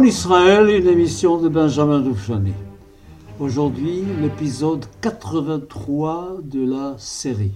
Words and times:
Mon 0.00 0.06
Israël, 0.06 0.70
une 0.70 0.86
émission 0.88 1.36
de 1.36 1.50
Benjamin 1.50 2.00
Doufchani. 2.00 2.54
Aujourd'hui, 3.38 4.02
l'épisode 4.22 4.86
83 5.02 6.38
de 6.42 6.64
la 6.64 6.94
série. 6.96 7.52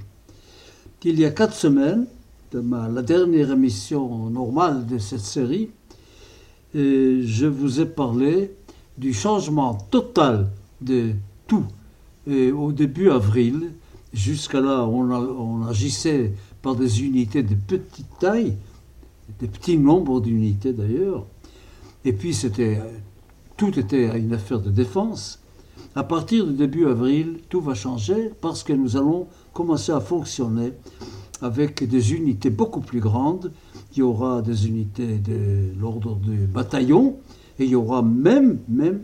Il 1.04 1.18
y 1.18 1.25
a 1.25 1.30
quatre 1.30 1.54
semaines, 1.54 2.04
de 2.52 2.62
la 2.94 3.00
dernière 3.00 3.52
émission 3.52 4.29
normale 4.29 4.85
de 4.85 4.99
cette 4.99 5.21
série, 5.21 5.71
je 6.75 7.46
vous 7.46 7.80
ai 7.80 7.86
parlé 7.86 8.52
du 8.99 9.14
changement 9.14 9.79
total 9.90 10.50
de 10.82 11.13
tout. 11.46 11.64
Et 12.26 12.52
au 12.52 12.72
début 12.72 13.08
avril, 13.08 13.71
jusqu'à 14.13 14.61
là, 14.61 14.85
on, 14.85 15.11
on 15.11 15.66
agissait 15.66 16.35
par 16.61 16.76
des 16.76 17.04
unités 17.04 17.43
de 17.43 17.54
petite 17.54 18.18
taille, 18.21 18.54
des 19.40 19.49
petits 19.49 19.79
nombres 19.79 20.21
d'unités 20.21 20.74
d'ailleurs. 20.74 21.24
Et 22.04 22.13
puis 22.13 22.35
c'était 22.35 22.81
tout 23.57 23.79
était 23.79 24.18
une 24.18 24.32
affaire 24.32 24.61
de 24.61 24.71
défense. 24.71 25.40
À 25.94 26.03
partir 26.03 26.46
du 26.46 26.54
début 26.54 26.86
avril, 26.86 27.39
tout 27.49 27.61
va 27.61 27.75
changer 27.75 28.30
parce 28.40 28.63
que 28.63 28.72
nous 28.72 28.96
allons 28.96 29.29
commencer 29.53 29.93
à 29.93 30.00
fonctionner 30.00 30.72
avec 31.40 31.89
des 31.89 32.14
unités 32.14 32.50
beaucoup 32.50 32.80
plus 32.80 33.00
grandes. 33.00 33.52
Il 33.92 34.00
y 34.00 34.02
aura 34.02 34.42
des 34.42 34.66
unités 34.66 35.19
de 35.19 35.78
l'ordre 35.78 36.16
du 36.16 36.47
bataillon 36.47 37.16
et 37.58 37.64
il 37.64 37.70
y 37.70 37.77
aura 37.77 38.02
même, 38.02 38.58
même, 38.69 39.02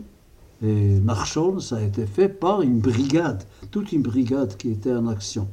et 0.63 0.99
Narchon, 0.99 1.59
ça 1.59 1.77
a 1.77 1.81
été 1.81 2.05
fait 2.05 2.29
par 2.29 2.61
une 2.61 2.79
brigade, 2.79 3.43
toute 3.71 3.91
une 3.91 4.03
brigade 4.03 4.55
qui 4.57 4.69
était 4.69 4.93
en 4.93 5.07
action. 5.07 5.47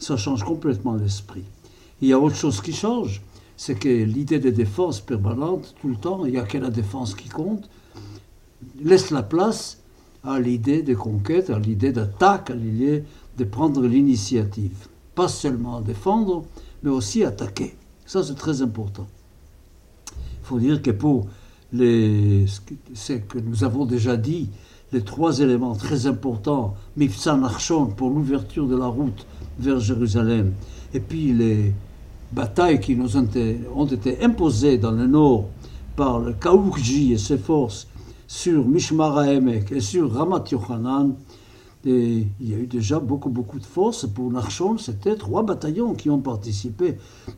Ça 0.00 0.16
change 0.16 0.42
complètement 0.42 0.96
l'esprit. 0.96 1.44
Il 2.00 2.08
y 2.08 2.12
a 2.12 2.18
autre 2.18 2.34
chose 2.34 2.60
qui 2.60 2.72
change, 2.72 3.22
c'est 3.58 3.74
que 3.74 3.88
l'idée 3.88 4.38
de 4.38 4.50
défense 4.50 5.00
permanente, 5.00 5.74
tout 5.80 5.88
le 5.88 5.96
temps, 5.96 6.24
il 6.24 6.30
n'y 6.30 6.38
a 6.38 6.44
que 6.44 6.58
la 6.58 6.70
défense 6.70 7.16
qui 7.16 7.28
compte, 7.28 7.68
laisse 8.80 9.10
la 9.10 9.24
place 9.24 9.82
à 10.22 10.38
l'idée 10.38 10.82
de 10.82 10.94
conquête, 10.94 11.50
à 11.50 11.58
l'idée 11.58 11.90
d'attaque, 11.90 12.50
à 12.50 12.54
l'idée 12.54 13.02
de 13.36 13.44
prendre 13.44 13.82
l'initiative. 13.82 14.86
Pas 15.16 15.26
seulement 15.26 15.80
défendre, 15.80 16.44
mais 16.84 16.90
aussi 16.90 17.24
attaquer. 17.24 17.74
Ça, 18.06 18.22
c'est 18.22 18.36
très 18.36 18.62
important. 18.62 19.08
Il 20.12 20.44
faut 20.44 20.60
dire 20.60 20.80
que 20.80 20.92
pour 20.92 21.26
les, 21.72 22.46
ce 22.94 23.14
que 23.14 23.38
nous 23.40 23.64
avons 23.64 23.86
déjà 23.86 24.16
dit, 24.16 24.50
les 24.92 25.02
trois 25.02 25.40
éléments 25.40 25.74
très 25.74 26.06
importants, 26.06 26.76
Mifsan 26.96 27.42
Archon 27.42 27.86
pour 27.86 28.10
l'ouverture 28.10 28.68
de 28.68 28.76
la 28.76 28.86
route 28.86 29.26
vers 29.58 29.80
Jérusalem, 29.80 30.52
et 30.94 31.00
puis 31.00 31.32
les 31.32 31.74
batailles 32.32 32.80
qui 32.80 32.96
nous 32.96 33.16
ont 33.16 33.24
été, 33.24 33.60
ont 33.74 33.86
été 33.86 34.22
imposées 34.22 34.78
dans 34.78 34.92
le 34.92 35.06
nord 35.06 35.46
par 35.96 36.20
le 36.20 36.32
Kaoukji 36.32 37.12
et 37.12 37.18
ses 37.18 37.38
forces 37.38 37.88
sur 38.28 38.68
Mishmar 38.68 39.24
Emek 39.24 39.72
et 39.72 39.80
sur 39.80 40.12
Ramat 40.12 40.44
Yochanan, 40.52 41.14
il 41.84 42.26
y 42.40 42.54
a 42.54 42.58
eu 42.58 42.66
déjà 42.66 42.98
beaucoup, 42.98 43.30
beaucoup 43.30 43.58
de 43.58 43.64
forces. 43.64 44.06
Pour 44.06 44.30
Narchon, 44.30 44.76
c'était 44.76 45.16
trois 45.16 45.42
bataillons 45.42 45.94
qui 45.94 46.10
ont 46.10 46.18
participé, 46.18 46.96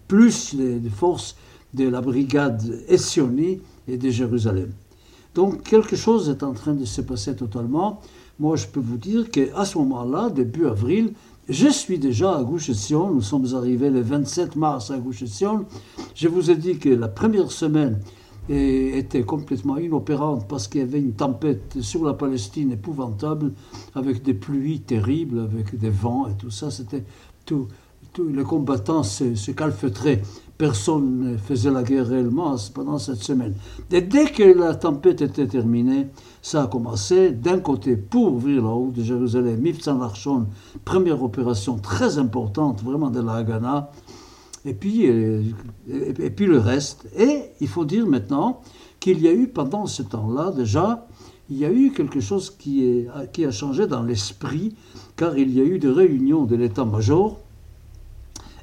plus 0.08 0.54
les, 0.54 0.80
forces 0.90 1.36
de 1.74 1.88
la 1.88 2.00
brigade 2.00 2.82
Essioni 2.88 3.60
et 3.86 3.96
de 3.96 4.10
Jérusalem. 4.10 4.72
Donc 5.34 5.62
quelque 5.62 5.94
chose 5.94 6.28
est 6.28 6.42
en 6.42 6.52
train 6.52 6.74
de 6.74 6.84
se 6.84 7.00
passer 7.00 7.36
totalement. 7.36 8.00
Moi, 8.40 8.56
je 8.56 8.66
peux 8.66 8.80
vous 8.80 8.96
dire 8.96 9.30
qu'à 9.30 9.64
ce 9.64 9.78
moment-là, 9.78 10.30
début 10.30 10.66
avril, 10.66 11.12
je 11.48 11.68
suis 11.68 11.98
déjà 11.98 12.36
à 12.36 12.42
Gouche 12.42 12.70
Sion. 12.72 13.12
Nous 13.12 13.22
sommes 13.22 13.54
arrivés 13.54 13.90
le 13.90 14.00
27 14.00 14.56
mars 14.56 14.90
à 14.90 14.98
Gouche 14.98 15.24
Sion. 15.24 15.66
Je 16.14 16.28
vous 16.28 16.50
ai 16.50 16.56
dit 16.56 16.78
que 16.78 16.88
la 16.88 17.08
première 17.08 17.50
semaine 17.50 18.00
était 18.48 19.22
complètement 19.22 19.76
inopérante 19.76 20.48
parce 20.48 20.66
qu'il 20.66 20.80
y 20.80 20.84
avait 20.84 20.98
une 20.98 21.12
tempête 21.12 21.80
sur 21.80 22.04
la 22.04 22.14
Palestine 22.14 22.72
épouvantable, 22.72 23.52
avec 23.94 24.22
des 24.22 24.34
pluies 24.34 24.80
terribles, 24.80 25.40
avec 25.40 25.76
des 25.78 25.90
vents 25.90 26.28
et 26.28 26.34
tout 26.34 26.50
ça. 26.50 26.70
C'était 26.70 27.04
tout. 27.44 27.68
Les 28.18 28.42
combattants 28.42 29.04
se, 29.04 29.36
se 29.36 29.52
calfeutraient. 29.52 30.22
Personne 30.60 31.20
ne 31.20 31.36
faisait 31.38 31.70
la 31.70 31.82
guerre 31.82 32.08
réellement 32.08 32.54
pendant 32.74 32.98
cette 32.98 33.22
semaine. 33.22 33.54
Et 33.90 34.02
dès 34.02 34.26
que 34.26 34.42
la 34.42 34.74
tempête 34.74 35.22
était 35.22 35.46
terminée, 35.46 36.08
ça 36.42 36.64
a 36.64 36.66
commencé 36.66 37.30
d'un 37.30 37.60
côté 37.60 37.96
pour 37.96 38.34
ouvrir 38.34 38.64
la 38.64 38.68
route 38.68 38.92
de 38.92 39.02
Jérusalem, 39.02 39.58
Miftan 39.58 40.02
Archon, 40.02 40.48
première 40.84 41.22
opération 41.22 41.78
très 41.78 42.18
importante, 42.18 42.82
vraiment 42.82 43.08
de 43.08 43.22
la 43.22 43.36
Haganah, 43.36 43.90
et 44.66 44.74
puis, 44.74 45.08
euh, 45.08 45.44
et 45.88 46.28
puis 46.28 46.44
le 46.44 46.58
reste. 46.58 47.08
Et 47.16 47.52
il 47.62 47.68
faut 47.68 47.86
dire 47.86 48.06
maintenant 48.06 48.60
qu'il 49.00 49.22
y 49.22 49.28
a 49.28 49.32
eu 49.32 49.48
pendant 49.48 49.86
ce 49.86 50.02
temps-là 50.02 50.52
déjà, 50.54 51.06
il 51.48 51.56
y 51.56 51.64
a 51.64 51.72
eu 51.72 51.90
quelque 51.90 52.20
chose 52.20 52.50
qui, 52.50 52.84
est, 52.84 53.08
qui 53.32 53.46
a 53.46 53.50
changé 53.50 53.86
dans 53.86 54.02
l'esprit, 54.02 54.74
car 55.16 55.38
il 55.38 55.54
y 55.54 55.60
a 55.62 55.64
eu 55.64 55.78
des 55.78 55.88
réunions 55.88 56.44
de 56.44 56.54
l'état-major, 56.54 57.40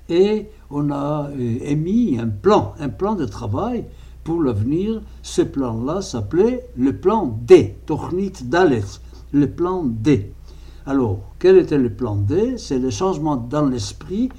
et 0.10 0.50
on 0.70 0.92
a 0.92 1.30
euh, 1.30 1.58
émis 1.62 2.18
un 2.20 2.28
plan, 2.28 2.74
un 2.80 2.90
plan 2.90 3.16
de 3.16 3.26
travail 3.26 3.86
pour 4.24 4.44
l'avenir, 4.44 5.02
ce 5.22 5.42
plan-là 5.42 6.02
s'appelait 6.02 6.68
le 6.76 6.98
plan 6.98 7.40
D, 7.46 7.78
Tornit 7.86 8.34
Dalet, 8.44 8.84
le 9.32 9.50
plan 9.50 9.84
D. 9.86 10.34
Alors, 10.86 11.22
quel 11.40 11.58
était 11.58 11.78
le 11.78 11.94
plan 11.94 12.16
D? 12.16 12.58
C'est 12.58 12.80
le 12.80 12.90
changement 12.90 13.38
dans 13.38 13.66
l'esprit. 13.66 14.30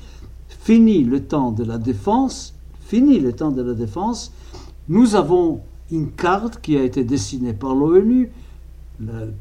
Fini 0.48 1.04
le 1.04 1.24
temps 1.24 1.52
de 1.52 1.64
la 1.64 1.78
défense, 1.78 2.54
fini 2.80 3.18
le 3.18 3.32
temps 3.32 3.50
de 3.50 3.62
la 3.62 3.74
défense. 3.74 4.32
Nous 4.88 5.14
avons 5.14 5.60
une 5.90 6.10
carte 6.10 6.60
qui 6.60 6.76
a 6.76 6.82
été 6.82 7.04
dessinée 7.04 7.54
par 7.54 7.74
l'ONU, 7.74 8.30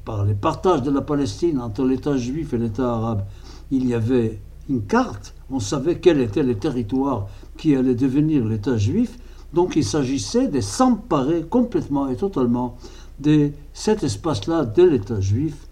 par 0.06 0.26
les 0.26 0.34
partages 0.34 0.82
de 0.82 0.92
la 0.92 1.02
Palestine 1.02 1.60
entre 1.60 1.84
l'État 1.84 2.16
juif 2.16 2.54
et 2.54 2.58
l'État 2.58 2.94
arabe. 2.94 3.24
Il 3.72 3.86
y 3.86 3.94
avait 3.94 4.40
une 4.70 4.84
carte, 4.84 5.34
on 5.50 5.60
savait 5.60 6.00
quel 6.00 6.20
était 6.20 6.44
le 6.44 6.56
territoire 6.56 7.28
qui 7.58 7.76
allait 7.76 7.96
devenir 7.96 8.46
l'État 8.46 8.78
juif, 8.78 9.18
donc 9.54 9.76
il 9.76 9.84
s'agissait 9.84 10.48
de 10.48 10.60
s'emparer 10.60 11.46
complètement 11.50 12.08
et 12.10 12.16
totalement 12.16 12.78
de 13.20 13.52
cet 13.74 14.04
espace-là 14.04 14.66
de 14.66 14.84
l'État 14.84 15.22
juif, 15.22 15.68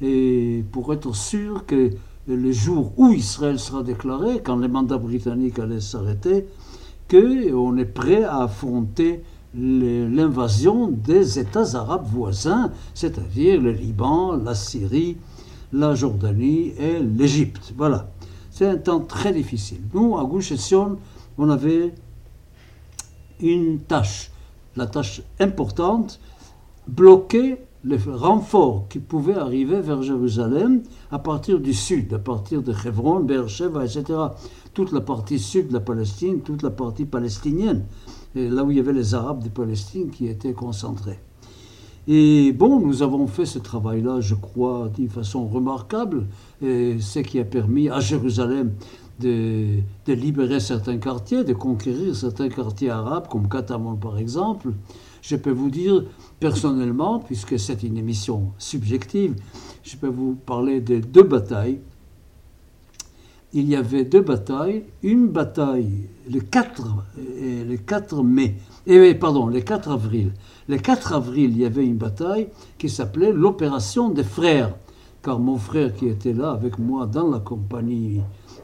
et 0.00 0.64
pour 0.72 0.92
être 0.92 1.14
sûr 1.14 1.64
que 1.66 1.90
le 2.26 2.52
jour 2.52 2.92
où 2.96 3.12
Israël 3.12 3.58
sera 3.58 3.82
déclaré, 3.82 4.40
quand 4.42 4.56
les 4.56 4.68
mandats 4.68 4.98
britanniques 4.98 5.58
allaient 5.58 5.80
s'arrêter, 5.80 6.46
qu'on 7.10 7.76
est 7.76 7.84
prêt 7.84 8.24
à 8.24 8.44
affronter 8.44 9.22
l'invasion 9.54 10.88
des 10.88 11.38
États 11.38 11.74
arabes 11.74 12.06
voisins, 12.10 12.70
c'est-à-dire 12.94 13.60
le 13.60 13.72
Liban, 13.72 14.36
la 14.36 14.54
Syrie, 14.54 15.18
la 15.72 15.94
Jordanie 15.94 16.72
et 16.78 17.00
l'Égypte. 17.00 17.74
Voilà. 17.76 18.08
C'est 18.52 18.66
un 18.66 18.76
temps 18.76 19.00
très 19.00 19.32
difficile. 19.32 19.80
Nous, 19.94 20.18
à 20.18 20.24
Gouche 20.24 20.52
Sion, 20.54 20.98
on 21.38 21.48
avait 21.48 21.94
une 23.40 23.80
tâche, 23.80 24.30
la 24.76 24.86
tâche 24.86 25.22
importante, 25.40 26.20
bloquer 26.86 27.56
les 27.82 27.96
renforts 27.96 28.88
qui 28.90 28.98
pouvaient 28.98 29.38
arriver 29.38 29.80
vers 29.80 30.02
Jérusalem 30.02 30.82
à 31.10 31.18
partir 31.18 31.60
du 31.60 31.72
sud, 31.72 32.12
à 32.12 32.18
partir 32.18 32.62
de 32.62 32.72
Hebron, 32.72 33.20
Beersheba, 33.20 33.86
etc. 33.86 34.04
Toute 34.74 34.92
la 34.92 35.00
partie 35.00 35.38
sud 35.38 35.68
de 35.68 35.72
la 35.72 35.80
Palestine, 35.80 36.42
toute 36.42 36.62
la 36.62 36.70
partie 36.70 37.06
palestinienne, 37.06 37.86
là 38.34 38.64
où 38.64 38.70
il 38.70 38.76
y 38.76 38.80
avait 38.80 38.92
les 38.92 39.14
Arabes 39.14 39.42
de 39.42 39.48
Palestine 39.48 40.10
qui 40.10 40.28
étaient 40.28 40.52
concentrés. 40.52 41.18
Et 42.08 42.52
bon, 42.52 42.80
nous 42.80 43.02
avons 43.02 43.28
fait 43.28 43.46
ce 43.46 43.60
travail-là, 43.60 44.20
je 44.20 44.34
crois, 44.34 44.90
d'une 44.92 45.08
façon 45.08 45.46
remarquable, 45.46 46.26
et 46.60 46.96
ce 46.98 47.20
qui 47.20 47.38
a 47.38 47.44
permis 47.44 47.88
à 47.88 48.00
Jérusalem 48.00 48.72
de, 49.20 49.78
libérer 50.08 50.58
certains 50.58 50.98
quartiers, 50.98 51.44
de 51.44 51.52
conquérir 51.52 52.16
certains 52.16 52.48
quartiers 52.48 52.90
arabes, 52.90 53.28
comme 53.28 53.48
Katamon 53.48 53.94
par 53.94 54.18
exemple. 54.18 54.72
Je 55.20 55.36
peux 55.36 55.52
vous 55.52 55.70
dire 55.70 56.04
personnellement, 56.40 57.20
puisque 57.20 57.56
c'est 57.58 57.84
une 57.84 57.96
émission 57.96 58.50
subjective, 58.58 59.36
je 59.84 59.96
peux 59.96 60.08
vous 60.08 60.34
parler 60.34 60.80
de 60.80 60.98
deux 60.98 61.22
batailles. 61.22 61.78
Il 63.54 63.68
y 63.68 63.76
avait 63.76 64.04
deux 64.04 64.22
batailles, 64.22 64.84
une 65.02 65.28
bataille 65.28 66.08
le 66.30 66.40
4, 66.40 66.82
le 67.68 67.76
4 67.76 68.22
mai, 68.22 68.56
et, 68.86 69.14
pardon, 69.14 69.46
le 69.46 69.60
4 69.60 69.90
avril. 69.90 70.32
Le 70.68 70.78
4 70.78 71.12
avril, 71.12 71.50
il 71.50 71.58
y 71.58 71.64
avait 71.64 71.84
une 71.84 71.96
bataille 71.96 72.48
qui 72.78 72.88
s'appelait 72.88 73.32
l'opération 73.32 74.08
des 74.08 74.24
frères, 74.24 74.74
car 75.22 75.38
mon 75.38 75.58
frère 75.58 75.94
qui 75.94 76.08
était 76.08 76.32
là 76.32 76.52
avec 76.52 76.78
moi 76.78 77.06
dans 77.06 77.28
la 77.28 77.40
compagnie 77.40 78.20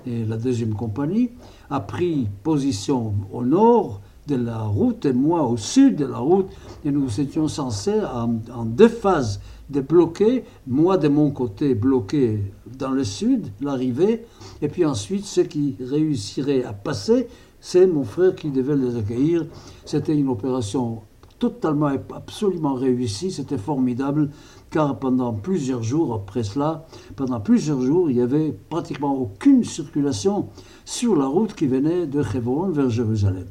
et 0.06 0.25
la 0.25 0.37
deuxième 0.37 0.75
compagnie, 0.75 1.31
a 1.70 1.81
pris 1.81 2.29
position 2.43 3.14
au 3.32 3.43
nord 3.43 4.00
de 4.26 4.37
la 4.37 4.61
route 4.61 5.05
et 5.06 5.12
moi 5.12 5.43
au 5.43 5.56
sud 5.56 5.96
de 5.96 6.06
la 6.06 6.19
route. 6.19 6.49
Et 6.85 6.90
nous 6.90 7.20
étions 7.20 7.49
censés 7.49 8.00
en, 8.00 8.64
deux 8.64 8.88
phases 8.88 9.40
de 9.69 9.81
bloquer, 9.81 10.44
moi 10.67 10.96
de 10.96 11.08
mon 11.08 11.31
côté 11.31 11.75
bloqué 11.75 12.40
dans 12.78 12.90
le 12.90 13.04
sud, 13.04 13.48
l'arrivée, 13.60 14.25
et 14.62 14.69
puis 14.69 14.84
ensuite 14.84 15.25
ceux 15.25 15.44
qui 15.44 15.76
réussiraient 15.80 16.64
à 16.64 16.72
passer, 16.72 17.28
c'est 17.60 17.86
mon 17.86 18.04
frère 18.04 18.34
qui 18.34 18.50
devait 18.50 18.76
les 18.76 18.96
accueillir. 18.96 19.46
C'était 19.84 20.16
une 20.16 20.28
opération 20.28 21.02
totalement, 21.38 21.90
absolument 22.14 22.75
réussi, 22.75 23.30
c'était 23.30 23.58
formidable, 23.58 24.30
car 24.70 24.98
pendant 24.98 25.32
plusieurs 25.32 25.82
jours, 25.82 26.14
après 26.14 26.42
cela, 26.42 26.86
pendant 27.16 27.40
plusieurs 27.40 27.80
jours, 27.80 28.10
il 28.10 28.16
n'y 28.16 28.22
avait 28.22 28.56
pratiquement 28.69 29.16
aucune 29.16 29.64
circulation 29.64 30.48
sur 30.84 31.16
la 31.16 31.26
route 31.26 31.54
qui 31.54 31.66
venait 31.66 32.06
de 32.06 32.22
Hebron 32.34 32.70
vers 32.70 32.90
Jérusalem. 32.90 33.46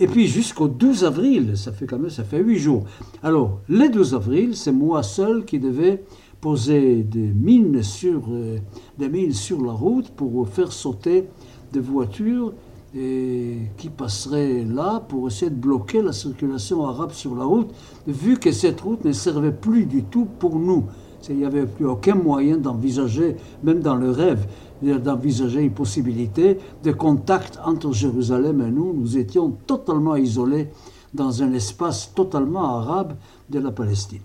Et 0.00 0.06
puis 0.06 0.28
jusqu'au 0.28 0.68
12 0.68 1.04
avril, 1.04 1.56
ça 1.56 1.72
fait 1.72 1.86
quand 1.86 1.98
même, 1.98 2.10
ça 2.10 2.22
fait 2.22 2.40
huit 2.40 2.58
jours. 2.58 2.84
Alors, 3.22 3.60
le 3.68 3.88
12 3.88 4.14
avril, 4.14 4.56
c'est 4.56 4.70
moi 4.70 5.02
seul 5.02 5.44
qui 5.44 5.58
devais 5.58 6.04
poser 6.40 7.02
des 7.02 7.32
mines 7.32 7.82
sur, 7.82 8.22
euh, 8.30 8.58
des 8.98 9.08
mines 9.08 9.32
sur 9.32 9.60
la 9.62 9.72
route 9.72 10.10
pour 10.10 10.48
faire 10.48 10.72
sauter 10.72 11.28
des 11.72 11.80
voitures 11.80 12.52
et 12.96 13.56
qui 13.76 13.88
passeraient 13.88 14.64
là 14.64 15.00
pour 15.00 15.28
essayer 15.28 15.50
de 15.50 15.56
bloquer 15.56 16.00
la 16.00 16.12
circulation 16.12 16.86
arabe 16.86 17.12
sur 17.12 17.34
la 17.34 17.44
route, 17.44 17.70
vu 18.06 18.38
que 18.38 18.50
cette 18.50 18.80
route 18.80 19.04
ne 19.04 19.12
servait 19.12 19.52
plus 19.52 19.84
du 19.84 20.04
tout 20.04 20.26
pour 20.38 20.58
nous. 20.58 20.84
Il 21.28 21.36
n'y 21.36 21.44
avait 21.44 21.66
plus 21.66 21.86
aucun 21.86 22.14
moyen 22.14 22.56
d'envisager, 22.56 23.36
même 23.62 23.80
dans 23.80 23.96
le 23.96 24.10
rêve, 24.10 24.46
d'envisager 24.82 25.60
une 25.60 25.72
possibilité 25.72 26.58
de 26.82 26.92
contact 26.92 27.58
entre 27.64 27.92
Jérusalem 27.92 28.62
et 28.62 28.70
nous. 28.70 28.94
Nous 28.94 29.18
étions 29.18 29.50
totalement 29.66 30.16
isolés 30.16 30.68
dans 31.12 31.42
un 31.42 31.52
espace 31.52 32.14
totalement 32.14 32.78
arabe 32.78 33.14
de 33.50 33.58
la 33.58 33.72
Palestine. 33.72 34.20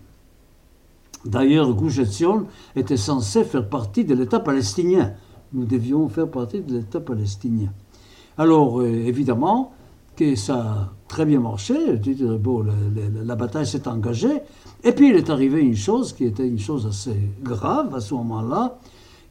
D'ailleurs, 1.25 1.73
Gush 1.73 1.99
était 2.75 2.97
censé 2.97 3.43
faire 3.43 3.67
partie 3.67 4.03
de 4.03 4.13
l'État 4.13 4.39
palestinien. 4.39 5.13
Nous 5.53 5.65
devions 5.65 6.09
faire 6.09 6.29
partie 6.29 6.61
de 6.61 6.77
l'État 6.77 6.99
palestinien. 6.99 7.71
Alors, 8.37 8.81
euh, 8.81 8.87
évidemment, 8.87 9.71
que 10.15 10.35
ça 10.35 10.55
a 10.55 10.93
très 11.07 11.25
bien 11.25 11.39
marché. 11.39 11.75
Bon, 12.39 12.65
la 13.23 13.35
bataille 13.35 13.65
s'est 13.65 13.87
engagée. 13.87 14.41
Et 14.83 14.91
puis, 14.91 15.09
il 15.09 15.15
est 15.15 15.29
arrivé 15.29 15.61
une 15.61 15.75
chose 15.75 16.13
qui 16.13 16.25
était 16.25 16.47
une 16.47 16.59
chose 16.59 16.85
assez 16.85 17.17
grave 17.41 17.95
à 17.95 17.99
ce 17.99 18.13
moment-là 18.15 18.79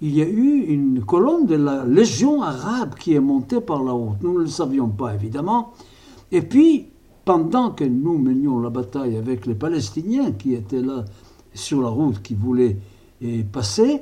il 0.02 0.16
y 0.16 0.20
a 0.20 0.26
eu 0.26 0.64
une 0.66 1.04
colonne 1.04 1.46
de 1.46 1.54
la 1.54 1.84
Légion 1.84 2.42
arabe 2.42 2.96
qui 2.96 3.14
est 3.14 3.20
montée 3.20 3.60
par 3.60 3.84
la 3.84 3.92
route. 3.92 4.20
Nous 4.20 4.34
ne 4.34 4.40
le 4.40 4.46
savions 4.48 4.88
pas, 4.88 5.14
évidemment. 5.14 5.74
Et 6.32 6.42
puis, 6.42 6.88
pendant 7.24 7.70
que 7.70 7.84
nous 7.84 8.18
menions 8.18 8.58
la 8.58 8.68
bataille 8.68 9.16
avec 9.16 9.46
les 9.46 9.54
Palestiniens 9.54 10.32
qui 10.32 10.54
étaient 10.54 10.82
là 10.82 11.04
sur 11.54 11.82
la 11.82 11.88
route, 11.88 12.22
qui 12.22 12.34
voulaient 12.34 12.76
passer, 13.52 14.00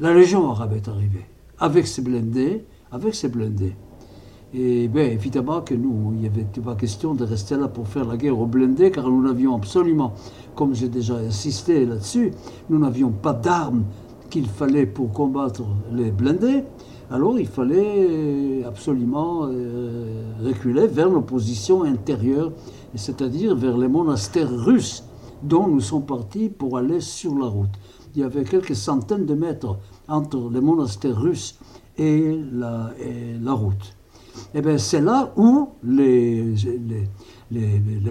la 0.00 0.12
Légion 0.12 0.50
arabe 0.50 0.74
est 0.74 0.88
arrivée, 0.88 1.26
avec 1.58 1.86
ses 1.86 2.02
blindés, 2.02 2.64
avec 2.90 3.14
ses 3.14 3.28
blindés. 3.28 3.74
Et 4.56 4.86
bien 4.86 5.04
évidemment 5.04 5.62
que 5.62 5.74
nous, 5.74 6.12
il 6.14 6.20
n'y 6.20 6.26
avait 6.26 6.46
pas 6.64 6.76
question 6.76 7.14
de 7.14 7.24
rester 7.24 7.56
là 7.56 7.66
pour 7.66 7.88
faire 7.88 8.04
la 8.04 8.16
guerre 8.16 8.38
aux 8.38 8.46
blindés, 8.46 8.90
car 8.90 9.08
nous 9.08 9.22
n'avions 9.22 9.56
absolument, 9.56 10.14
comme 10.54 10.74
j'ai 10.74 10.88
déjà 10.88 11.16
insisté 11.16 11.84
là-dessus, 11.84 12.30
nous 12.70 12.78
n'avions 12.78 13.10
pas 13.10 13.32
d'armes 13.32 13.84
qu'il 14.30 14.46
fallait 14.46 14.86
pour 14.86 15.12
combattre 15.12 15.62
les 15.92 16.12
blindés, 16.12 16.62
alors 17.10 17.38
il 17.38 17.46
fallait 17.46 18.64
absolument 18.64 19.42
euh, 19.44 20.22
reculer 20.42 20.86
vers 20.86 21.08
l'opposition 21.08 21.82
intérieure, 21.82 22.52
c'est-à-dire 22.94 23.54
vers 23.56 23.76
les 23.76 23.88
monastères 23.88 24.50
russes 24.50 25.04
dont 25.44 25.68
nous 25.68 25.80
sommes 25.80 26.06
partis 26.06 26.48
pour 26.48 26.78
aller 26.78 27.00
sur 27.00 27.36
la 27.38 27.46
route. 27.46 27.70
Il 28.14 28.20
y 28.20 28.24
avait 28.24 28.44
quelques 28.44 28.76
centaines 28.76 29.26
de 29.26 29.34
mètres 29.34 29.78
entre 30.08 30.50
les 30.52 30.60
monastères 30.60 31.20
russes 31.20 31.58
et 31.96 32.40
la, 32.52 32.92
route. 33.52 33.96
Et 34.52 34.58
eh 34.58 34.62
bien 34.62 34.78
c'est 34.78 35.00
là 35.00 35.32
où 35.36 35.68
les, 35.84 36.54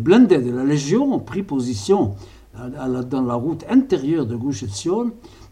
blindés 0.02 0.40
de 0.40 0.52
la 0.52 0.64
Légion 0.64 1.14
ont 1.14 1.20
pris 1.20 1.44
position 1.44 2.16
dans 2.56 3.24
la 3.24 3.34
route 3.34 3.66
intérieure 3.70 4.26
de 4.26 4.36
Gush 4.36 4.66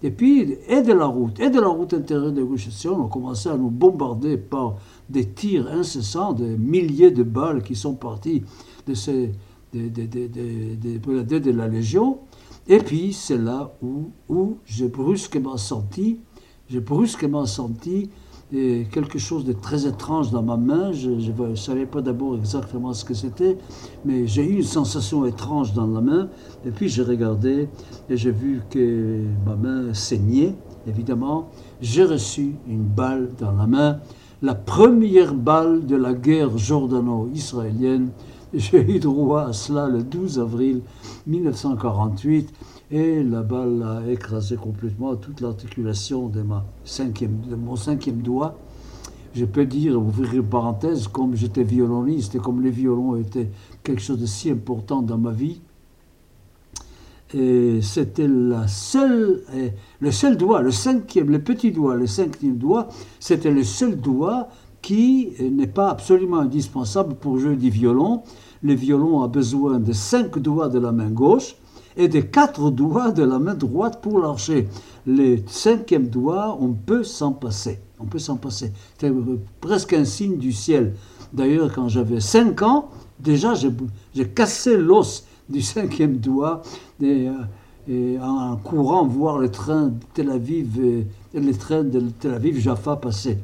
et 0.04 0.12
puis, 0.12 0.57
et 0.68 0.81
de 0.81 0.94
la 0.94 1.06
route, 1.06 1.39
et 1.39 1.50
de 1.50 1.60
la 1.60 1.68
route 1.68 1.94
intérieure 1.94 2.31
de 2.31 2.44
Gush 2.44 2.68
on 2.86 3.06
a 3.06 3.10
commencé 3.10 3.50
à 3.50 3.57
nous 3.57 3.69
bombarder 3.69 4.38
par 4.38 4.75
des 5.10 5.25
tirs 5.25 5.68
incessants, 5.68 6.33
des 6.33 6.57
milliers 6.57 7.12
de 7.12 7.24
balles 7.24 7.62
qui 7.62 7.75
sont 7.75 7.94
partis 7.94 8.44
de, 8.88 8.94
ces, 8.94 9.31
de, 9.73 9.89
de, 9.89 11.39
de 11.39 11.51
la 11.51 11.68
Légion. 11.68 12.19
Et 12.68 12.77
puis, 12.77 13.13
c'est 13.13 13.38
là 13.38 13.73
où, 13.81 14.12
où 14.29 14.57
j'ai 14.65 14.88
brusquement 14.88 15.57
senti, 15.57 16.19
j'ai 16.69 16.79
brusquement 16.79 17.45
senti 17.45 18.09
quelque 18.51 19.18
chose 19.18 19.45
de 19.45 19.53
très 19.53 19.88
étrange 19.88 20.29
dans 20.31 20.44
ma 20.44 20.57
main. 20.57 20.91
Je 20.91 21.09
ne 21.09 21.56
savais 21.56 21.85
pas 21.85 22.01
d'abord 22.01 22.35
exactement 22.35 22.94
ce 22.94 23.06
que 23.06 23.13
c'était, 23.13 23.57
mais 24.03 24.27
j'ai 24.27 24.44
eu 24.44 24.57
une 24.57 24.63
sensation 24.63 25.25
étrange 25.25 25.73
dans 25.73 25.88
la 25.88 26.01
main. 26.01 26.29
Et 26.65 26.71
puis 26.71 26.89
j'ai 26.89 27.03
regardé 27.03 27.69
et 28.09 28.18
j'ai 28.18 28.31
vu 28.31 28.62
que 28.69 29.21
ma 29.45 29.56
main 29.56 29.94
saignait, 29.94 30.53
évidemment. 30.85 31.50
J'ai 31.79 32.03
reçu 32.03 32.56
une 32.68 32.83
balle 32.83 33.31
dans 33.39 33.53
la 33.53 33.68
main, 33.68 34.00
la 34.41 34.56
première 34.56 35.33
balle 35.33 35.85
de 35.85 35.95
la 35.95 36.13
guerre 36.13 36.57
jordano-israélienne. 36.57 38.09
J'ai 38.53 38.80
eu 38.80 39.00
droit 39.00 39.44
à 39.44 39.53
cela 39.53 39.88
le 39.88 40.03
12 40.03 40.39
avril 40.39 40.81
1948 41.25 42.53
et 42.92 43.24
la 43.24 43.44
balle 43.44 43.81
a 43.81 44.12
écrasé 44.12 44.57
complètement 44.57 45.15
toute 45.15 45.39
l'articulation 45.39 46.27
de, 46.27 46.42
ma 46.42 46.65
mon 47.57 47.75
cinquième 47.77 48.21
doigt. 48.21 48.57
Je 49.33 49.45
peux 49.45 49.65
dire, 49.65 49.98
ouvrir 49.98 50.33
une 50.33 50.44
parenthèse, 50.44 51.07
comme 51.07 51.33
j'étais 51.33 51.63
violoniste 51.63 52.36
et 52.36 52.39
comme 52.39 52.62
les 52.62 52.71
violons 52.71 53.15
étaient 53.15 53.50
quelque 53.83 54.01
chose 54.01 54.19
de 54.19 54.25
si 54.25 54.50
important 54.50 55.01
dans 55.01 55.18
ma 55.18 55.31
vie, 55.31 55.62
et 57.33 57.80
c'était 57.81 58.27
le 58.27 58.68
seul 58.68 59.45
doigt, 60.38 60.62
le 60.62 60.71
cinquième, 60.71 61.30
le 61.30 61.42
petit 61.42 61.71
doigt, 61.71 61.95
le 61.95 62.07
cinquième 62.07 62.57
doigt, 62.57 62.89
c'était 63.21 63.51
le 63.51 63.63
seul 63.63 63.95
doigt 63.95 64.49
qui 64.81 65.30
n'est 65.40 65.68
pas 65.68 65.90
absolument 65.90 66.40
indispensable 66.40 67.16
pour 67.16 67.38
jouer 67.38 67.56
du 67.56 67.69
violon. 67.69 68.23
Le 68.64 68.73
violon 68.73 69.21
a 69.21 69.28
besoin 69.28 69.80
de 69.80 69.94
cinq 69.94 70.40
doigts 70.40 70.69
de 70.69 70.80
la 70.80 70.92
main 70.92 71.09
gauche 71.09 71.56
et 71.97 72.07
des 72.07 72.26
quatre 72.26 72.71
doigts 72.71 73.11
de 73.11 73.23
la 73.23 73.40
main 73.40 73.54
droite 73.54 74.02
pour 74.02 74.19
l'archer. 74.19 74.68
Le 75.06 75.38
cinquième 75.47 76.07
doigt, 76.07 76.57
on 76.59 76.73
peut 76.73 77.04
s'en 77.04 77.31
passer. 77.31 77.80
On 78.00 78.06
peut 78.06 78.19
s'en 78.19 78.38
passer. 78.38 78.71
C'est 78.97 79.14
presque 79.59 79.94
un 79.94 80.06
signe 80.06 80.38
du 80.38 80.52
ciel. 80.52 80.95
D'ailleurs, 81.33 81.71
quand 81.73 81.88
j'avais 81.88 82.19
cinq 82.19 82.61
ans, 82.61 82.90
déjà, 83.19 83.54
j'ai 83.56 84.28
cassé 84.30 84.78
l'os 84.78 85.26
du 85.50 85.61
cinquième 85.61 86.18
doigt 86.18 86.61
euh, 87.90 88.19
en 88.21 88.56
courant 88.57 89.06
voir 89.06 89.38
le 89.38 89.50
train 89.50 89.88
de 89.88 90.00
Tel 90.14 90.30
Aviv, 90.30 90.80
et, 90.83 91.07
les 91.33 91.54
trains 91.54 91.83
de 91.83 92.00
Tel 92.19 92.33
Aviv-Jaffa 92.33 92.95
passer. 92.97 93.38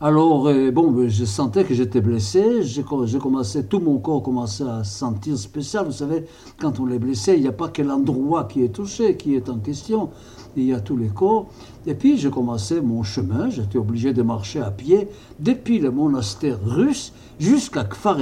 Alors, 0.00 0.46
euh, 0.46 0.70
bon, 0.70 0.92
ben, 0.92 1.08
je 1.08 1.24
sentais 1.24 1.64
que 1.64 1.74
j'étais 1.74 2.00
blessé. 2.00 2.62
J'ai 2.62 2.84
commencé, 2.84 3.64
tout 3.64 3.80
mon 3.80 3.98
corps 3.98 4.22
commençait 4.22 4.62
à 4.62 4.84
sentir 4.84 5.36
spécial. 5.36 5.86
Vous 5.86 5.92
savez, 5.92 6.24
quand 6.60 6.78
on 6.78 6.88
est 6.88 7.00
blessé, 7.00 7.34
il 7.34 7.42
n'y 7.42 7.48
a 7.48 7.52
pas 7.52 7.66
que 7.66 7.82
l'endroit 7.82 8.44
qui 8.44 8.62
est 8.62 8.68
touché, 8.68 9.16
qui 9.16 9.34
est 9.34 9.48
en 9.48 9.58
question. 9.58 10.10
Il 10.56 10.62
y 10.66 10.72
a 10.72 10.78
tous 10.78 10.96
les 10.96 11.08
corps. 11.08 11.48
Et 11.84 11.94
puis, 11.94 12.16
j'ai 12.16 12.30
commencé 12.30 12.80
mon 12.80 13.02
chemin. 13.02 13.50
J'étais 13.50 13.76
obligé 13.76 14.12
de 14.12 14.22
marcher 14.22 14.60
à 14.60 14.70
pied 14.70 15.08
depuis 15.40 15.80
le 15.80 15.90
monastère 15.90 16.60
russe 16.64 17.12
jusqu'à 17.40 17.82
Kfar 17.82 18.18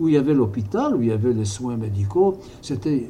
où 0.00 0.08
il 0.08 0.14
y 0.14 0.16
avait 0.16 0.34
l'hôpital, 0.34 0.96
où 0.96 1.02
il 1.02 1.10
y 1.10 1.12
avait 1.12 1.32
les 1.32 1.44
soins 1.44 1.76
médicaux. 1.76 2.38
C'était 2.60 3.08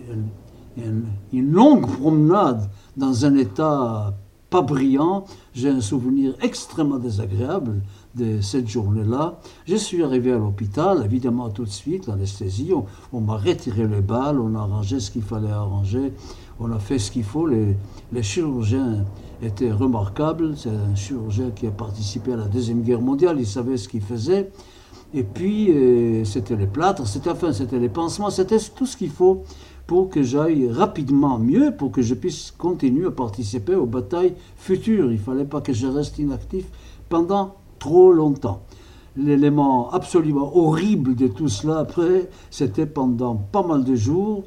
une 1.33 1.53
longue 1.53 1.87
promenade 1.91 2.69
dans 2.99 3.25
un 3.25 3.35
état 3.35 4.13
pas 4.51 4.63
brillant. 4.63 5.25
J'ai 5.55 5.69
un 5.69 5.81
souvenir 5.81 6.35
extrêmement 6.41 6.99
désagréable 6.99 7.83
de 8.15 8.41
cette 8.41 8.69
journée-là. 8.69 9.41
Je 9.67 9.77
suis 9.77 10.03
arrivé 10.03 10.33
à 10.33 10.39
l'hôpital, 10.39 11.03
évidemment 11.05 11.51
tout 11.51 11.65
de 11.65 11.71
suite, 11.71 12.07
l'anesthésie, 12.07 12.73
on, 13.13 13.21
m'a 13.21 13.37
retiré 13.37 13.87
les 13.87 14.01
balles, 14.01 14.41
on 14.41 14.55
a 14.55 14.61
arrangé 14.61 15.01
ce 15.01 15.11
qu'il 15.11 15.23
fallait 15.23 15.51
arranger, 15.51 16.13
on 16.59 16.71
a 16.73 16.79
fait 16.79 16.99
ce 16.99 17.11
qu'il 17.11 17.25
faut. 17.25 17.47
Les, 17.47 17.77
les 18.13 18.23
chirurgiens 18.23 19.05
étaient 19.43 19.71
remarquables. 19.71 20.57
C'est 20.57 20.71
un 20.71 20.95
chirurgien 20.95 21.51
qui 21.51 21.67
a 21.67 21.71
participé 21.71 22.33
à 22.33 22.37
la 22.37 22.47
Deuxième 22.47 22.83
Guerre 22.83 23.03
mondiale, 23.03 23.37
il 23.39 23.47
savait 23.47 23.77
ce 23.77 23.89
qu'il 23.89 24.03
faisait. 24.03 24.51
Et 25.15 25.23
puis, 25.23 25.71
euh, 25.71 26.25
c'était 26.25 26.57
les 26.57 26.67
plâtres, 26.67 27.07
c'était 27.07 27.31
enfin, 27.31 27.53
c'était 27.53 27.79
les 27.79 27.89
pansements, 27.89 28.31
c'était 28.31 28.59
tout 28.75 28.85
ce 28.85 28.97
qu'il 28.97 29.11
faut 29.11 29.43
pour 29.87 30.11
que 30.11 30.23
j'aille 30.23 30.71
rapidement 30.71 31.39
mieux, 31.39 31.75
pour 31.75 31.91
que 31.91 32.03
je 32.03 32.15
puisse 32.15 32.51
continuer 32.51 33.07
à 33.07 33.11
participer 33.11 33.75
aux 33.75 33.87
batailles 33.87 34.35
futures. 34.57 35.11
Il 35.11 35.19
ne 35.19 35.23
fallait 35.23 35.47
pas 35.47 35.63
que 35.63 35.73
je 35.73 35.87
reste 35.87 36.19
inactif 36.19 36.67
pendant 37.09 37.55
trop 37.79 38.13
longtemps. 38.13 38.63
L'élément 39.17 39.91
absolument 39.91 40.55
horrible 40.55 41.15
de 41.15 41.27
tout 41.27 41.49
cela, 41.49 41.79
après, 41.79 42.29
c'était 42.51 42.87
pendant 42.87 43.35
pas 43.35 43.63
mal 43.63 43.85
de 43.85 43.95
jours, 43.95 44.45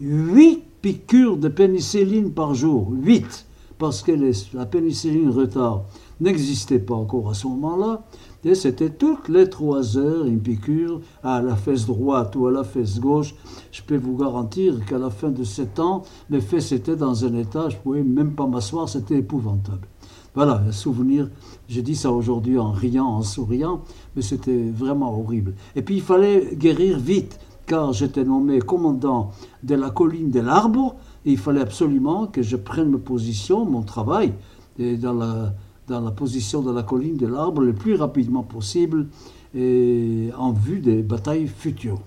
huit 0.00 0.62
piqûres 0.80 1.36
de 1.36 1.48
pénicilline 1.48 2.30
par 2.30 2.54
jour. 2.54 2.92
Huit 2.92 3.46
parce 3.80 4.02
que 4.02 4.12
la 4.54 4.66
pénicilline 4.66 5.30
retard 5.30 5.84
n'existait 6.20 6.78
pas 6.78 6.94
encore 6.94 7.30
à 7.30 7.34
ce 7.34 7.46
moment-là. 7.48 8.04
Et 8.42 8.54
c'était 8.54 8.88
toutes 8.88 9.28
les 9.28 9.50
trois 9.50 9.98
heures 9.98 10.24
une 10.24 10.40
piqûre 10.40 11.00
à 11.22 11.42
la 11.42 11.56
fesse 11.56 11.86
droite 11.86 12.34
ou 12.36 12.46
à 12.46 12.50
la 12.50 12.64
fesse 12.64 12.98
gauche. 12.98 13.34
Je 13.70 13.82
peux 13.82 13.98
vous 13.98 14.16
garantir 14.16 14.82
qu'à 14.86 14.98
la 14.98 15.10
fin 15.10 15.28
de 15.28 15.44
sept 15.44 15.78
ans, 15.78 16.02
mes 16.30 16.40
fesses 16.40 16.72
étaient 16.72 16.96
dans 16.96 17.24
un 17.24 17.34
état, 17.34 17.68
je 17.68 17.76
ne 17.76 17.80
pouvais 17.82 18.02
même 18.02 18.34
pas 18.34 18.46
m'asseoir, 18.46 18.88
c'était 18.88 19.18
épouvantable. 19.18 19.86
Voilà, 20.34 20.62
un 20.66 20.72
souvenir, 20.72 21.28
je 21.68 21.80
dis 21.80 21.96
ça 21.96 22.12
aujourd'hui 22.12 22.58
en 22.58 22.70
riant, 22.70 23.08
en 23.08 23.22
souriant, 23.22 23.82
mais 24.16 24.22
c'était 24.22 24.70
vraiment 24.70 25.18
horrible. 25.18 25.54
Et 25.76 25.82
puis 25.82 25.96
il 25.96 26.02
fallait 26.02 26.54
guérir 26.54 26.98
vite, 26.98 27.38
car 27.66 27.92
j'étais 27.92 28.24
nommé 28.24 28.60
commandant 28.60 29.32
de 29.64 29.74
la 29.74 29.90
colline 29.90 30.30
de 30.30 30.40
l'Arbre, 30.40 30.94
et 31.26 31.32
il 31.32 31.38
fallait 31.38 31.60
absolument 31.60 32.26
que 32.26 32.42
je 32.42 32.56
prenne 32.56 32.90
ma 32.90 32.98
position, 32.98 33.66
mon 33.66 33.82
travail, 33.82 34.32
dans 34.78 35.12
la, 35.12 35.52
dans 35.90 36.00
la 36.00 36.12
position 36.12 36.62
de 36.62 36.72
la 36.72 36.82
colline 36.82 37.16
de 37.16 37.26
l'Arbre 37.26 37.60
le 37.60 37.74
plus 37.74 37.96
rapidement 37.96 38.42
possible, 38.42 39.08
et 39.54 40.30
en 40.38 40.52
vue 40.52 40.78
des 40.78 41.02
batailles 41.02 41.48
futures. 41.48 42.00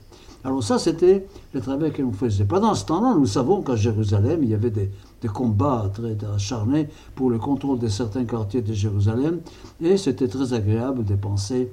Alors 0.45 0.63
ça, 0.63 0.79
c'était 0.79 1.27
le 1.53 1.61
travail 1.61 1.91
que 1.91 2.01
nous 2.01 2.13
faisions. 2.13 2.45
Pendant 2.45 2.73
ce 2.73 2.85
temps-là, 2.85 3.15
nous 3.17 3.25
savons 3.25 3.61
qu'à 3.61 3.75
Jérusalem, 3.75 4.39
il 4.43 4.49
y 4.49 4.53
avait 4.53 4.71
des, 4.71 4.89
des 5.21 5.27
combats 5.27 5.91
très 5.93 6.17
acharnés 6.33 6.87
pour 7.15 7.29
le 7.29 7.37
contrôle 7.37 7.79
de 7.79 7.87
certains 7.87 8.25
quartiers 8.25 8.61
de 8.61 8.73
Jérusalem, 8.73 9.39
et 9.81 9.97
c'était 9.97 10.27
très 10.27 10.53
agréable 10.53 11.03
de 11.03 11.15
penser 11.15 11.71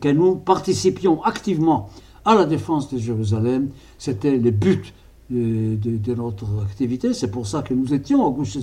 que 0.00 0.08
nous 0.08 0.36
participions 0.36 1.22
activement 1.22 1.90
à 2.24 2.34
la 2.34 2.46
défense 2.46 2.92
de 2.92 2.98
Jérusalem. 2.98 3.68
C'était 3.98 4.36
le 4.36 4.50
but 4.50 4.94
de, 5.30 6.14
notre 6.14 6.46
activité. 6.62 7.12
C'est 7.14 7.30
pour 7.30 7.46
ça 7.46 7.62
que 7.62 7.74
nous 7.74 7.92
étions 7.92 8.24
au 8.24 8.30
Gouche 8.30 8.56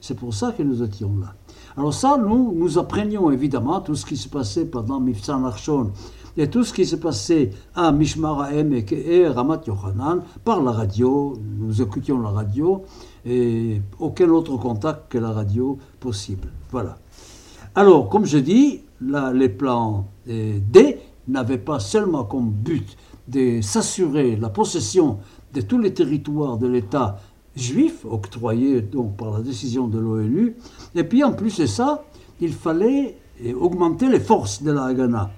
c'est 0.00 0.16
pour 0.16 0.34
ça 0.34 0.52
que 0.52 0.62
nous 0.62 0.82
étions 0.82 1.16
là. 1.20 1.34
Alors 1.76 1.94
ça, 1.94 2.18
nous, 2.18 2.52
nous 2.54 2.78
apprenions 2.78 3.30
évidemment 3.30 3.80
tout 3.80 3.94
ce 3.94 4.06
qui 4.06 4.16
se 4.16 4.28
passait 4.28 4.66
pendant 4.66 5.00
Mifsan 5.00 5.44
Arshon 5.44 5.90
et 6.36 6.48
tout 6.48 6.64
ce 6.64 6.72
qui 6.72 6.84
se 6.84 6.96
passait 6.96 7.50
à 7.74 7.92
Mishmar 7.92 8.52
et 8.52 9.28
Ramat 9.28 9.62
Yochanan 9.66 10.22
par 10.44 10.62
la 10.62 10.72
radio. 10.72 11.36
Nous 11.58 11.80
écoutions 11.80 12.20
la 12.20 12.30
radio 12.30 12.82
et 13.24 13.80
aucun 13.98 14.28
autre 14.30 14.56
contact 14.56 15.10
que 15.10 15.18
la 15.18 15.30
radio 15.30 15.78
possible. 16.00 16.48
Voilà. 16.70 16.98
Alors, 17.74 18.08
comme 18.08 18.24
je 18.24 18.38
dis, 18.38 18.82
les 19.00 19.48
plans 19.48 20.06
D 20.26 20.98
n'avaient 21.26 21.58
pas 21.58 21.80
seulement 21.80 22.24
comme 22.24 22.50
but 22.50 22.96
de 23.26 23.60
s'assurer 23.62 24.36
la 24.36 24.50
possession 24.50 25.18
de 25.54 25.60
tous 25.60 25.78
les 25.78 25.94
territoires 25.94 26.58
de 26.58 26.66
l'État 26.66 27.20
juif, 27.56 28.04
octroyés 28.04 28.82
donc 28.82 29.16
par 29.16 29.30
la 29.30 29.40
décision 29.40 29.86
de 29.86 29.98
l'ONU, 29.98 30.56
et 30.94 31.04
puis 31.04 31.22
en 31.22 31.32
plus 31.32 31.58
de 31.60 31.66
ça, 31.66 32.04
il 32.40 32.52
fallait 32.52 33.16
augmenter 33.58 34.08
les 34.08 34.20
forces 34.20 34.62
de 34.62 34.72
la 34.72 34.84
Haganah. 34.86 35.30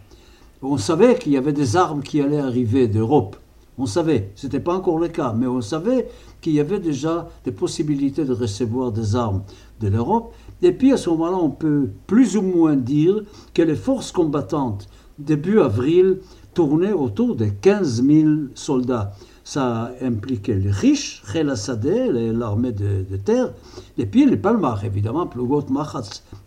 On 0.62 0.78
savait 0.78 1.16
qu'il 1.18 1.32
y 1.32 1.36
avait 1.36 1.52
des 1.52 1.76
armes 1.76 2.02
qui 2.02 2.20
allaient 2.20 2.40
arriver 2.40 2.88
d'Europe. 2.88 3.36
On 3.78 3.84
savait, 3.84 4.30
ce 4.34 4.46
n'était 4.46 4.60
pas 4.60 4.74
encore 4.74 4.98
le 4.98 5.08
cas, 5.08 5.34
mais 5.36 5.46
on 5.46 5.60
savait 5.60 6.08
qu'il 6.40 6.54
y 6.54 6.60
avait 6.60 6.80
déjà 6.80 7.28
des 7.44 7.52
possibilités 7.52 8.24
de 8.24 8.32
recevoir 8.32 8.90
des 8.90 9.14
armes 9.14 9.42
de 9.80 9.88
l'Europe. 9.88 10.32
Et 10.62 10.72
puis 10.72 10.92
à 10.92 10.96
ce 10.96 11.10
moment-là, 11.10 11.36
on 11.36 11.50
peut 11.50 11.90
plus 12.06 12.38
ou 12.38 12.42
moins 12.42 12.76
dire 12.76 13.22
que 13.52 13.60
les 13.60 13.76
forces 13.76 14.12
combattantes 14.12 14.88
début 15.18 15.60
avril 15.60 16.20
tournaient 16.54 16.92
autour 16.92 17.36
de 17.36 17.46
15 17.46 18.02
000 18.06 18.30
soldats. 18.54 19.12
Ça 19.48 19.92
impliquait 20.02 20.56
les 20.56 20.72
riches, 20.72 21.22
l'armée 21.32 22.72
de, 22.72 23.16
terre, 23.24 23.52
et 23.96 24.04
puis 24.04 24.26
les 24.26 24.36
Palmars, 24.36 24.84
évidemment, 24.84 25.30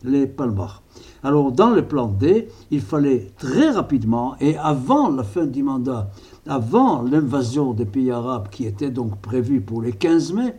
les 0.04 0.28
Palmars. 0.28 0.84
Alors, 1.24 1.54
dans 1.54 1.70
le 1.70 1.88
plan 1.88 2.08
D, 2.08 2.50
il 2.72 2.82
fallait 2.82 3.32
très 3.38 3.70
rapidement, 3.70 4.36
et 4.42 4.58
avant 4.58 5.10
la 5.10 5.24
fin 5.24 5.46
du 5.46 5.64
mandat, 5.64 6.12
avant 6.46 7.02
l'invasion 7.02 7.74
des 7.74 7.86
pays 7.86 8.12
arabes 8.12 8.50
qui 8.52 8.66
était 8.66 8.90
donc 8.90 9.18
prévue 9.22 9.62
pour 9.62 9.82
le 9.82 9.92
15 9.92 10.34
mai, 10.34 10.56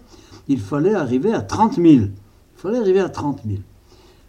il 0.49 0.61
fallait 0.61 0.95
arriver 0.95 1.35
à 1.35 1.43
30 1.43 1.75
000. 1.75 1.87
Il 1.89 2.11
fallait 2.57 2.79
arriver 2.79 3.01
à 3.01 3.11
30 3.11 3.41
000. 3.47 3.59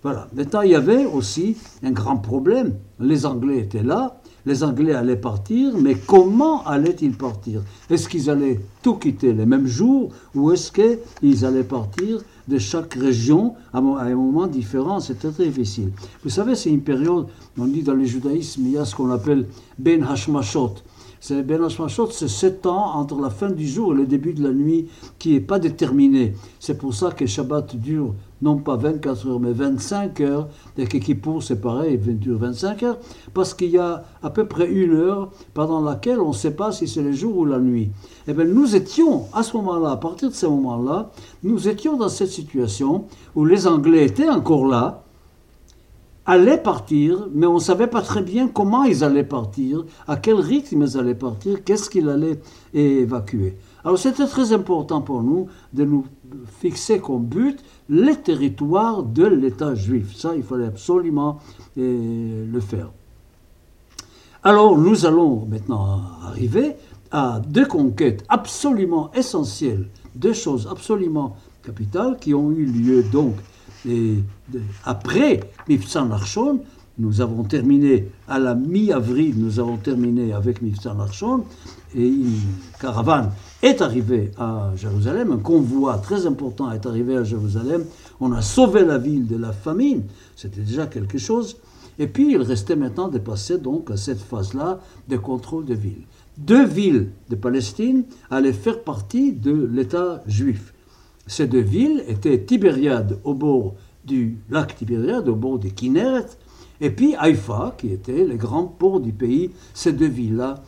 Voilà. 0.03 0.27
Maintenant, 0.33 0.63
il 0.63 0.71
y 0.71 0.75
avait 0.75 1.05
aussi 1.05 1.55
un 1.81 1.91
grand 1.91 2.17
problème. 2.17 2.75
Les 2.99 3.25
Anglais 3.25 3.59
étaient 3.59 3.83
là, 3.83 4.19
les 4.45 4.63
Anglais 4.63 4.93
allaient 4.93 5.15
partir, 5.15 5.77
mais 5.77 5.95
comment 5.95 6.65
allaient-ils 6.65 7.15
partir? 7.15 7.61
Est-ce 7.89 8.09
qu'ils 8.09 8.29
allaient 8.29 8.59
tout 8.81 8.95
quitter 8.95 9.33
le 9.33 9.45
même 9.45 9.67
jour 9.67 10.11
ou 10.35 10.51
est-ce 10.51 10.71
qu'ils 10.71 11.45
allaient 11.45 11.63
partir 11.63 12.21
de 12.47 12.57
chaque 12.57 12.93
région 12.95 13.55
à 13.73 13.79
un 13.79 14.15
moment 14.15 14.47
différent? 14.47 14.99
C'était 14.99 15.29
très 15.29 15.47
difficile. 15.47 15.91
Vous 16.23 16.29
savez, 16.29 16.55
c'est 16.55 16.69
une 16.69 16.81
période, 16.81 17.27
on 17.57 17.65
dit 17.65 17.83
dans 17.83 17.93
le 17.93 18.05
judaïsme, 18.05 18.61
il 18.65 18.71
y 18.71 18.77
a 18.77 18.85
ce 18.85 18.95
qu'on 18.95 19.11
appelle 19.11 19.47
Ben 19.77 20.03
Hashmashot. 20.03 20.75
C'est 21.23 21.45
c'est 22.11 22.27
sept 22.27 22.65
ans 22.65 22.95
entre 22.95 23.21
la 23.21 23.29
fin 23.29 23.51
du 23.51 23.67
jour 23.67 23.93
et 23.93 23.95
le 23.95 24.07
début 24.07 24.33
de 24.33 24.41
la 24.41 24.51
nuit 24.51 24.87
qui 25.19 25.33
n'est 25.33 25.39
pas 25.39 25.59
déterminé. 25.59 26.33
C'est 26.59 26.79
pour 26.79 26.95
ça 26.95 27.11
que 27.11 27.27
Shabbat 27.27 27.75
dure 27.75 28.15
non 28.41 28.57
pas 28.57 28.75
24 28.75 29.27
heures, 29.27 29.39
mais 29.39 29.51
25 29.51 30.19
heures, 30.21 30.49
et 30.79 30.87
que 30.87 30.97
Kippour, 30.97 31.43
c'est 31.43 31.61
pareil, 31.61 31.99
il 32.07 32.17
dure 32.17 32.39
25 32.39 32.81
heures, 32.81 32.97
parce 33.35 33.53
qu'il 33.53 33.69
y 33.69 33.77
a 33.77 34.03
à 34.23 34.31
peu 34.31 34.47
près 34.47 34.67
une 34.67 34.95
heure 34.95 35.29
pendant 35.53 35.79
laquelle 35.79 36.19
on 36.19 36.29
ne 36.29 36.33
sait 36.33 36.55
pas 36.55 36.71
si 36.71 36.87
c'est 36.87 37.03
le 37.03 37.11
jour 37.11 37.37
ou 37.37 37.45
la 37.45 37.59
nuit. 37.59 37.91
Eh 38.27 38.33
bien, 38.33 38.45
nous 38.45 38.75
étions, 38.75 39.25
à 39.31 39.43
ce 39.43 39.55
moment-là, 39.57 39.91
à 39.91 39.97
partir 39.97 40.29
de 40.29 40.33
ce 40.33 40.47
moment-là, 40.47 41.11
nous 41.43 41.67
étions 41.67 41.97
dans 41.97 42.09
cette 42.09 42.29
situation 42.29 43.05
où 43.35 43.45
les 43.45 43.67
Anglais 43.67 44.07
étaient 44.07 44.29
encore 44.29 44.65
là, 44.65 45.03
allaient 46.31 46.57
partir, 46.57 47.27
mais 47.33 47.45
on 47.45 47.55
ne 47.55 47.59
savait 47.59 47.87
pas 47.87 48.01
très 48.01 48.21
bien 48.21 48.47
comment 48.47 48.85
ils 48.85 49.03
allaient 49.03 49.25
partir, 49.25 49.83
à 50.07 50.15
quel 50.15 50.35
rythme 50.35 50.83
ils 50.83 50.97
allaient 50.97 51.13
partir, 51.13 51.61
qu'est-ce 51.65 51.89
qu'ils 51.89 52.07
allaient 52.07 52.39
évacuer. 52.73 53.57
Alors 53.83 53.99
c'était 53.99 54.25
très 54.25 54.53
important 54.53 55.01
pour 55.01 55.23
nous 55.23 55.49
de 55.73 55.83
nous 55.83 56.05
fixer 56.61 56.99
comme 56.99 57.25
but 57.25 57.59
les 57.89 58.15
territoires 58.15 59.03
de 59.03 59.25
l'État 59.25 59.75
juif. 59.75 60.15
Ça, 60.15 60.33
il 60.33 60.43
fallait 60.43 60.67
absolument 60.67 61.39
eh, 61.75 62.45
le 62.49 62.59
faire. 62.61 62.91
Alors 64.41 64.77
nous 64.77 65.05
allons 65.05 65.45
maintenant 65.45 65.99
arriver 66.23 66.77
à 67.11 67.41
deux 67.45 67.65
conquêtes 67.65 68.23
absolument 68.29 69.11
essentielles, 69.13 69.89
deux 70.15 70.33
choses 70.33 70.69
absolument 70.71 71.35
capitales 71.61 72.17
qui 72.21 72.33
ont 72.33 72.51
eu 72.51 72.65
lieu 72.65 73.03
donc 73.03 73.33
et 73.87 74.15
après 74.83 75.39
Mifsan 75.67 76.11
Arshon, 76.11 76.61
nous 76.97 77.21
avons 77.21 77.43
terminé 77.43 78.09
à 78.27 78.37
la 78.37 78.53
mi-avril, 78.53 79.35
nous 79.37 79.59
avons 79.59 79.77
terminé 79.77 80.33
avec 80.33 80.61
Mifsan 80.61 80.99
Arshon, 80.99 81.45
et 81.95 82.05
une 82.05 82.39
caravane 82.79 83.31
est 83.61 83.81
arrivée 83.81 84.31
à 84.37 84.71
Jérusalem, 84.75 85.31
un 85.31 85.37
convoi 85.37 85.97
très 85.97 86.25
important 86.25 86.71
est 86.71 86.85
arrivé 86.85 87.17
à 87.17 87.23
Jérusalem, 87.23 87.85
on 88.19 88.31
a 88.33 88.41
sauvé 88.41 88.85
la 88.85 88.97
ville 88.97 89.27
de 89.27 89.37
la 89.37 89.51
famine, 89.51 90.03
c'était 90.35 90.61
déjà 90.61 90.85
quelque 90.85 91.17
chose, 91.17 91.57
et 91.97 92.07
puis 92.07 92.33
il 92.33 92.41
restait 92.41 92.75
maintenant 92.75 93.07
de 93.07 93.17
passer 93.17 93.57
donc 93.57 93.89
à 93.91 93.97
cette 93.97 94.21
phase-là 94.21 94.79
de 95.07 95.17
contrôle 95.17 95.65
de 95.65 95.73
ville. 95.73 96.03
Deux 96.37 96.65
villes 96.65 97.09
de 97.29 97.35
Palestine 97.35 98.03
allaient 98.29 98.53
faire 98.53 98.83
partie 98.83 99.33
de 99.33 99.69
l'État 99.71 100.23
juif. 100.27 100.73
Ces 101.27 101.47
deux 101.47 101.61
villes 101.61 102.03
étaient 102.07 102.43
Tibériade 102.43 103.19
au 103.23 103.33
bord 103.33 103.75
du 104.05 104.37
lac 104.49 104.75
Tibériade, 104.75 105.29
au 105.29 105.35
bord 105.35 105.59
du 105.59 105.71
Kinneret, 105.71 106.25
et 106.81 106.89
puis 106.89 107.15
Haïfa, 107.15 107.75
qui 107.77 107.89
était 107.89 108.25
le 108.25 108.35
grand 108.35 108.65
port 108.65 108.99
du 108.99 109.13
pays. 109.13 109.51
Ces 109.73 109.93
deux 109.93 110.07
villes-là 110.07 110.63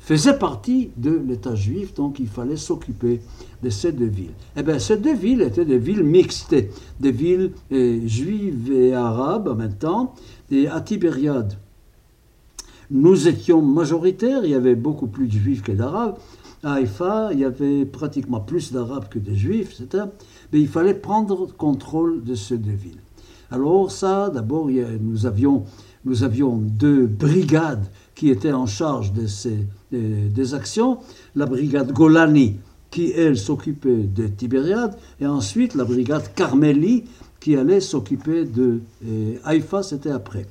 faisaient 0.00 0.38
partie 0.38 0.90
de 0.96 1.20
l'État 1.26 1.56
juif, 1.56 1.92
donc 1.94 2.20
il 2.20 2.28
fallait 2.28 2.56
s'occuper 2.56 3.20
de 3.64 3.70
ces 3.70 3.90
deux 3.90 4.06
villes. 4.06 4.34
Eh 4.56 4.62
bien, 4.62 4.78
ces 4.78 4.96
deux 4.96 5.16
villes 5.16 5.42
étaient 5.42 5.64
des 5.64 5.78
villes 5.78 6.04
mixtes, 6.04 6.54
des 7.00 7.10
villes 7.10 7.50
eh, 7.72 8.06
juives 8.06 8.70
et 8.70 8.94
arabes 8.94 9.48
en 9.48 9.56
même 9.56 9.74
temps. 9.74 10.14
Et 10.52 10.68
à 10.68 10.80
Tibériade, 10.80 11.54
nous 12.88 13.26
étions 13.26 13.60
majoritaires, 13.60 14.44
il 14.44 14.52
y 14.52 14.54
avait 14.54 14.76
beaucoup 14.76 15.08
plus 15.08 15.26
de 15.26 15.32
juifs 15.32 15.62
que 15.62 15.72
d'arabes, 15.72 16.16
Haïfa, 16.74 17.30
il 17.32 17.40
y 17.40 17.44
avait 17.44 17.84
pratiquement 17.84 18.40
plus 18.40 18.72
d'Arabes 18.72 19.08
que 19.08 19.18
de 19.18 19.34
Juifs, 19.34 19.80
etc. 19.80 20.04
Mais 20.52 20.60
il 20.60 20.68
fallait 20.68 20.94
prendre 20.94 21.46
contrôle 21.56 22.24
de 22.24 22.34
ces 22.34 22.58
deux 22.58 22.72
villes. 22.72 23.00
Alors 23.50 23.90
ça, 23.90 24.30
d'abord, 24.30 24.68
nous 25.00 25.26
avions, 25.26 25.64
nous 26.04 26.24
avions 26.24 26.56
deux 26.56 27.06
brigades 27.06 27.86
qui 28.14 28.30
étaient 28.30 28.52
en 28.52 28.66
charge 28.66 29.12
de 29.12 29.26
ces, 29.26 29.66
des 29.92 30.54
actions. 30.54 30.98
La 31.36 31.46
brigade 31.46 31.92
Golani, 31.92 32.56
qui, 32.90 33.12
elle, 33.12 33.38
s'occupait 33.38 34.04
de 34.04 34.26
Tibériade, 34.26 34.96
et 35.20 35.26
ensuite 35.26 35.74
la 35.74 35.84
brigade 35.84 36.34
Carmeli, 36.34 37.04
qui 37.38 37.56
allait 37.56 37.80
s'occuper 37.80 38.44
de 38.44 38.80
Haïfa, 39.44 39.82
c'était 39.82 40.10
après. 40.10 40.46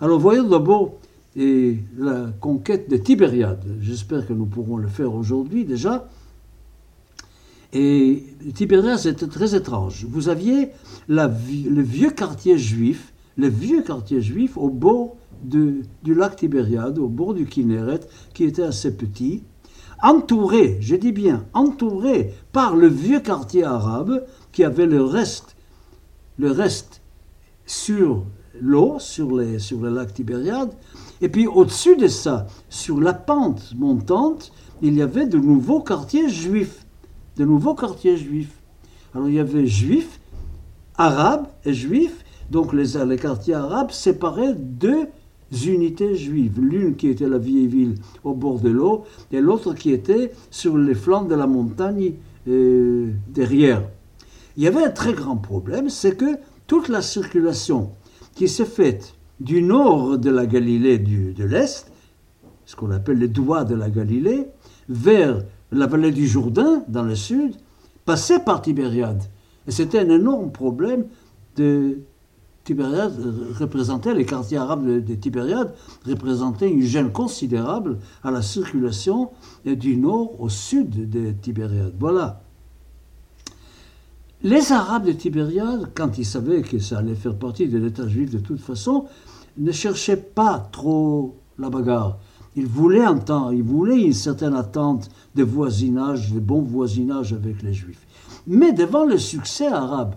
Alors 0.00 0.20
voyons 0.20 0.48
d'abord 0.48 0.92
et 1.36 1.78
la 1.98 2.32
conquête 2.40 2.90
de 2.90 2.96
Tibériade. 2.96 3.62
J'espère 3.80 4.26
que 4.26 4.32
nous 4.32 4.46
pourrons 4.46 4.78
le 4.78 4.88
faire 4.88 5.14
aujourd'hui 5.14 5.64
déjà. 5.64 6.08
Et 7.74 8.24
Tibériade, 8.54 8.98
c'était 8.98 9.26
très 9.26 9.54
étrange. 9.54 10.06
Vous 10.08 10.30
aviez 10.30 10.70
le 11.08 11.82
vieux 11.82 12.10
quartier 12.10 12.56
juif, 12.56 13.12
le 13.36 13.48
vieux 13.48 13.82
quartier 13.82 14.22
juif 14.22 14.56
au 14.56 14.70
bord 14.70 15.16
du 15.42 15.84
lac 16.06 16.36
Tibériade, 16.36 16.98
au 16.98 17.08
bord 17.08 17.34
du 17.34 17.44
Kinneret, 17.44 18.00
qui 18.32 18.44
était 18.44 18.62
assez 18.62 18.96
petit, 18.96 19.42
entouré, 20.02 20.78
je 20.80 20.96
dis 20.96 21.12
bien, 21.12 21.44
entouré 21.52 22.32
par 22.52 22.76
le 22.76 22.86
vieux 22.86 23.20
quartier 23.20 23.64
arabe 23.64 24.24
qui 24.52 24.64
avait 24.64 24.86
le 24.86 25.02
reste, 25.02 25.56
le 26.38 26.50
reste 26.50 27.02
sur 27.66 28.24
l'eau, 28.60 28.96
sur, 28.98 29.42
sur 29.58 29.80
le 29.80 29.90
lac 29.90 30.14
Tibériade, 30.14 30.70
et 31.20 31.28
puis 31.28 31.46
au-dessus 31.46 31.96
de 31.96 32.08
ça, 32.08 32.46
sur 32.68 33.00
la 33.00 33.14
pente 33.14 33.74
montante, 33.76 34.52
il 34.82 34.94
y 34.94 35.02
avait 35.02 35.26
de 35.26 35.38
nouveaux 35.38 35.80
quartiers 35.80 36.28
juifs, 36.28 36.84
de 37.36 37.44
nouveaux 37.44 37.74
quartiers 37.74 38.16
juifs. 38.16 38.62
Alors 39.14 39.28
il 39.28 39.34
y 39.34 39.40
avait 39.40 39.66
juifs, 39.66 40.20
arabes 40.96 41.46
et 41.64 41.72
juifs, 41.72 42.24
donc 42.50 42.72
les, 42.72 43.04
les 43.06 43.16
quartiers 43.16 43.54
arabes 43.54 43.90
séparaient 43.90 44.54
deux 44.54 45.08
unités 45.66 46.16
juives, 46.16 46.60
l'une 46.60 46.96
qui 46.96 47.08
était 47.08 47.28
la 47.28 47.38
vieille 47.38 47.66
ville 47.66 47.94
au 48.24 48.34
bord 48.34 48.60
de 48.60 48.68
l'eau 48.68 49.04
et 49.32 49.40
l'autre 49.40 49.74
qui 49.74 49.92
était 49.92 50.32
sur 50.50 50.76
les 50.76 50.94
flancs 50.94 51.24
de 51.24 51.34
la 51.34 51.46
montagne 51.46 52.14
euh, 52.48 53.10
derrière. 53.28 53.82
Il 54.56 54.62
y 54.62 54.66
avait 54.66 54.84
un 54.84 54.90
très 54.90 55.12
grand 55.12 55.36
problème, 55.36 55.88
c'est 55.88 56.16
que 56.16 56.38
toute 56.66 56.88
la 56.88 57.02
circulation 57.02 57.90
qui 58.34 58.48
s'est 58.48 58.64
faite 58.64 59.15
du 59.40 59.62
nord 59.62 60.18
de 60.18 60.30
la 60.30 60.46
Galilée 60.46 60.98
du, 60.98 61.32
de 61.32 61.44
l'Est, 61.44 61.90
ce 62.64 62.76
qu'on 62.76 62.90
appelle 62.90 63.18
les 63.18 63.28
doigts 63.28 63.64
de 63.64 63.74
la 63.74 63.90
Galilée, 63.90 64.46
vers 64.88 65.42
la 65.72 65.86
vallée 65.86 66.12
du 66.12 66.26
Jourdain, 66.26 66.82
dans 66.88 67.02
le 67.02 67.14
sud, 67.14 67.54
passait 68.04 68.40
par 68.40 68.62
Tibériade. 68.62 69.22
Et 69.66 69.70
c'était 69.70 69.98
un 69.98 70.10
énorme 70.10 70.50
problème 70.50 71.06
de 71.56 71.98
Tibériade 72.66 73.14
représentait, 73.60 74.12
les 74.12 74.26
quartiers 74.26 74.58
arabes 74.58 74.84
de, 74.84 75.14
Tibériade 75.14 75.72
représentaient 76.04 76.68
une 76.68 76.82
gêne 76.82 77.12
considérable 77.12 77.98
à 78.24 78.32
la 78.32 78.42
circulation 78.42 79.30
du 79.64 79.96
nord 79.96 80.40
au 80.40 80.48
sud 80.48 81.08
de 81.08 81.30
Tibériade. 81.30 81.94
Voilà. 81.98 82.42
Les 84.46 84.70
Arabes 84.70 85.06
de 85.06 85.12
Tibériade, 85.12 85.88
quand 85.92 86.18
ils 86.18 86.24
savaient 86.24 86.62
que 86.62 86.78
ça 86.78 86.98
allait 86.98 87.16
faire 87.16 87.34
partie 87.34 87.66
de 87.66 87.78
l'État 87.78 88.06
juif 88.06 88.30
de 88.30 88.38
toute 88.38 88.60
façon, 88.60 89.06
ne 89.58 89.72
cherchaient 89.72 90.16
pas 90.16 90.60
trop 90.70 91.34
la 91.58 91.68
bagarre. 91.68 92.18
Ils 92.54 92.68
voulaient 92.68 93.08
entendre, 93.08 93.52
ils 93.52 93.64
voulaient 93.64 94.00
une 94.00 94.12
certaine 94.12 94.54
attente 94.54 95.10
de 95.34 95.42
voisinage, 95.42 96.32
de 96.32 96.38
bon 96.38 96.60
voisinage 96.62 97.32
avec 97.32 97.60
les 97.64 97.74
Juifs. 97.74 98.06
Mais 98.46 98.70
devant 98.70 99.04
le 99.04 99.18
succès 99.18 99.66
arabe, 99.66 100.14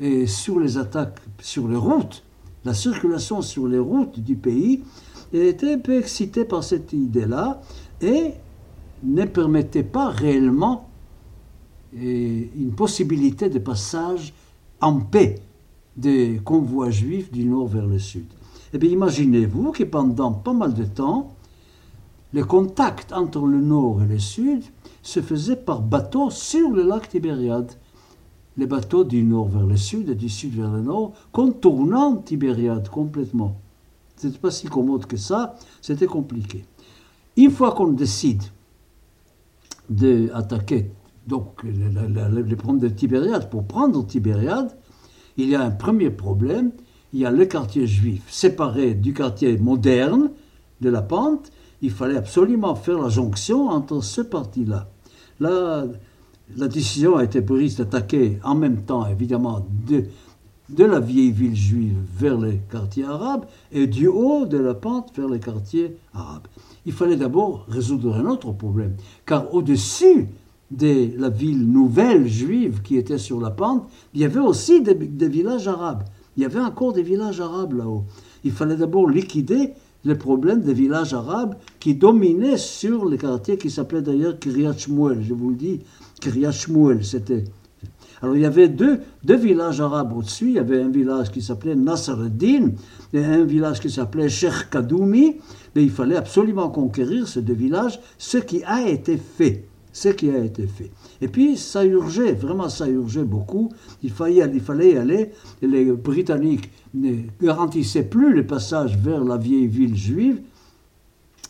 et 0.00 0.26
sur 0.26 0.58
les 0.58 0.76
attaques 0.76 1.20
sur 1.40 1.68
les 1.68 1.76
routes, 1.76 2.24
la 2.64 2.74
circulation 2.74 3.40
sur 3.40 3.68
les 3.68 3.78
routes 3.78 4.18
du 4.18 4.34
pays, 4.34 4.82
était 5.32 5.74
un 5.74 5.78
peu 5.78 5.96
excité 5.96 6.44
par 6.44 6.64
cette 6.64 6.92
idée-là 6.92 7.62
et 8.02 8.32
ne 9.04 9.24
permettait 9.26 9.84
pas 9.84 10.08
réellement 10.08 10.89
une 11.92 12.72
possibilité 12.76 13.48
de 13.48 13.58
passage 13.58 14.32
en 14.80 15.00
paix 15.00 15.40
des 15.96 16.40
convois 16.44 16.90
juifs 16.90 17.30
du 17.32 17.44
nord 17.44 17.66
vers 17.66 17.86
le 17.86 17.98
sud. 17.98 18.26
Eh 18.72 18.78
bien, 18.78 18.90
imaginez-vous 18.90 19.72
que 19.72 19.84
pendant 19.84 20.32
pas 20.32 20.52
mal 20.52 20.74
de 20.74 20.84
temps, 20.84 21.34
le 22.32 22.44
contact 22.44 23.12
entre 23.12 23.44
le 23.44 23.60
nord 23.60 24.02
et 24.02 24.06
le 24.06 24.18
sud 24.18 24.62
se 25.02 25.20
faisait 25.20 25.56
par 25.56 25.82
bateau 25.82 26.30
sur 26.30 26.70
le 26.70 26.82
lac 26.82 27.08
Tibériade 27.08 27.72
les 28.56 28.66
bateaux 28.66 29.04
du 29.04 29.22
nord 29.22 29.48
vers 29.48 29.66
le 29.66 29.76
sud 29.76 30.10
et 30.10 30.14
du 30.14 30.28
sud 30.28 30.54
vers 30.54 30.70
le 30.70 30.82
nord, 30.82 31.12
contournant 31.32 32.16
Tibériade 32.16 32.88
complètement. 32.88 33.56
Ce 34.16 34.26
n'était 34.26 34.38
pas 34.38 34.50
si 34.50 34.66
commode 34.66 35.06
que 35.06 35.16
ça, 35.16 35.56
c'était 35.80 36.06
compliqué. 36.06 36.64
Une 37.36 37.50
fois 37.50 37.72
qu'on 37.72 37.88
décide 37.88 38.42
d'attaquer 39.88 40.90
donc 41.30 41.62
les 41.62 42.56
problèmes 42.56 42.80
de 42.80 42.88
Tibériade, 42.88 43.48
pour 43.48 43.64
prendre 43.64 44.04
Tibériade, 44.04 44.76
il 45.36 45.48
y 45.48 45.54
a 45.54 45.62
un 45.62 45.70
premier 45.70 46.10
problème, 46.10 46.72
il 47.12 47.20
y 47.20 47.24
a 47.24 47.30
le 47.30 47.46
quartier 47.46 47.86
juif 47.86 48.22
séparé 48.28 48.94
du 48.94 49.14
quartier 49.14 49.56
moderne 49.56 50.30
de 50.80 50.90
la 50.90 51.02
pente, 51.02 51.52
il 51.82 51.92
fallait 51.92 52.16
absolument 52.16 52.74
faire 52.74 53.00
la 53.00 53.08
jonction 53.08 53.68
entre 53.68 54.02
ce 54.02 54.20
parti-là. 54.20 54.88
Là, 55.38 55.84
la 56.56 56.68
décision 56.68 57.16
a 57.16 57.24
été 57.24 57.40
prise 57.40 57.76
d'attaquer 57.76 58.38
en 58.42 58.56
même 58.56 58.82
temps, 58.82 59.06
évidemment, 59.06 59.64
de, 59.88 60.04
de 60.68 60.84
la 60.84 60.98
vieille 60.98 61.30
ville 61.30 61.54
juive 61.54 61.96
vers 62.18 62.38
les 62.38 62.60
quartiers 62.70 63.04
arabes 63.04 63.46
et 63.70 63.86
du 63.86 64.08
haut 64.08 64.46
de 64.46 64.58
la 64.58 64.74
pente 64.74 65.16
vers 65.16 65.28
les 65.28 65.40
quartiers 65.40 65.96
arabes. 66.12 66.48
Il 66.86 66.92
fallait 66.92 67.16
d'abord 67.16 67.66
résoudre 67.68 68.16
un 68.16 68.26
autre 68.26 68.50
problème, 68.52 68.96
car 69.26 69.54
au-dessus 69.54 70.26
de 70.70 71.18
la 71.18 71.28
ville 71.28 71.66
nouvelle 71.66 72.28
juive 72.28 72.82
qui 72.82 72.96
était 72.96 73.18
sur 73.18 73.40
la 73.40 73.50
pente, 73.50 73.88
il 74.14 74.20
y 74.20 74.24
avait 74.24 74.40
aussi 74.40 74.82
des, 74.82 74.94
villages 75.28 75.68
arabes. 75.68 76.04
Il 76.36 76.42
y 76.42 76.46
avait 76.46 76.60
encore 76.60 76.92
des 76.92 77.02
villages 77.02 77.40
arabes 77.40 77.74
là-haut. 77.74 78.04
Il 78.44 78.52
fallait 78.52 78.76
d'abord 78.76 79.08
liquider 79.08 79.70
le 80.04 80.16
problème 80.16 80.60
des 80.62 80.72
villages 80.72 81.12
arabes 81.12 81.56
qui 81.78 81.94
dominaient 81.94 82.56
sur 82.56 83.08
les 83.08 83.18
quartiers 83.18 83.58
qui 83.58 83.70
s'appelaient 83.70 84.02
d'ailleurs 84.02 84.38
Kiryat 84.38 84.76
Shmuel, 84.76 85.22
je 85.22 85.34
vous 85.34 85.50
le 85.50 85.56
dis, 85.56 85.80
Kiryat 86.20 86.52
Shmuel, 86.52 87.04
c'était... 87.04 87.44
Alors 88.22 88.36
il 88.36 88.42
y 88.42 88.46
avait 88.46 88.68
deux, 88.68 89.00
deux 89.24 89.36
villages 89.36 89.80
arabes 89.80 90.12
au-dessus, 90.14 90.48
il 90.48 90.54
y 90.54 90.58
avait 90.58 90.82
un 90.82 90.90
village 90.90 91.30
qui 91.30 91.40
s'appelait 91.40 91.74
Nasr 91.74 92.28
din 92.28 92.72
et 93.14 93.24
un 93.24 93.44
village 93.44 93.80
qui 93.80 93.90
s'appelait 93.90 94.28
Sheikh 94.28 94.70
Kadoumi, 94.70 95.36
mais 95.74 95.82
il 95.82 95.90
fallait 95.90 96.16
absolument 96.16 96.68
conquérir 96.68 97.26
ces 97.26 97.40
deux 97.40 97.54
villages, 97.54 97.98
ce 98.18 98.36
qui 98.38 98.62
a 98.64 98.86
été 98.86 99.16
fait 99.16 99.64
ce 100.00 100.08
qui 100.08 100.30
a 100.30 100.38
été 100.38 100.66
fait. 100.66 100.90
Et 101.20 101.28
puis, 101.28 101.58
ça 101.58 101.84
urgeait, 101.84 102.32
vraiment 102.32 102.70
ça 102.70 102.88
urgeait 102.88 103.24
beaucoup. 103.24 103.70
Il 104.02 104.10
fallait, 104.10 104.50
il 104.52 104.60
fallait 104.60 104.92
y 104.94 104.96
aller. 104.96 105.30
Les 105.60 105.92
Britanniques 105.92 106.70
ne 106.94 107.16
garantissaient 107.40 108.08
plus 108.08 108.32
le 108.34 108.46
passage 108.46 108.96
vers 108.96 109.22
la 109.22 109.36
vieille 109.36 109.66
ville 109.66 109.94
juive. 109.94 110.40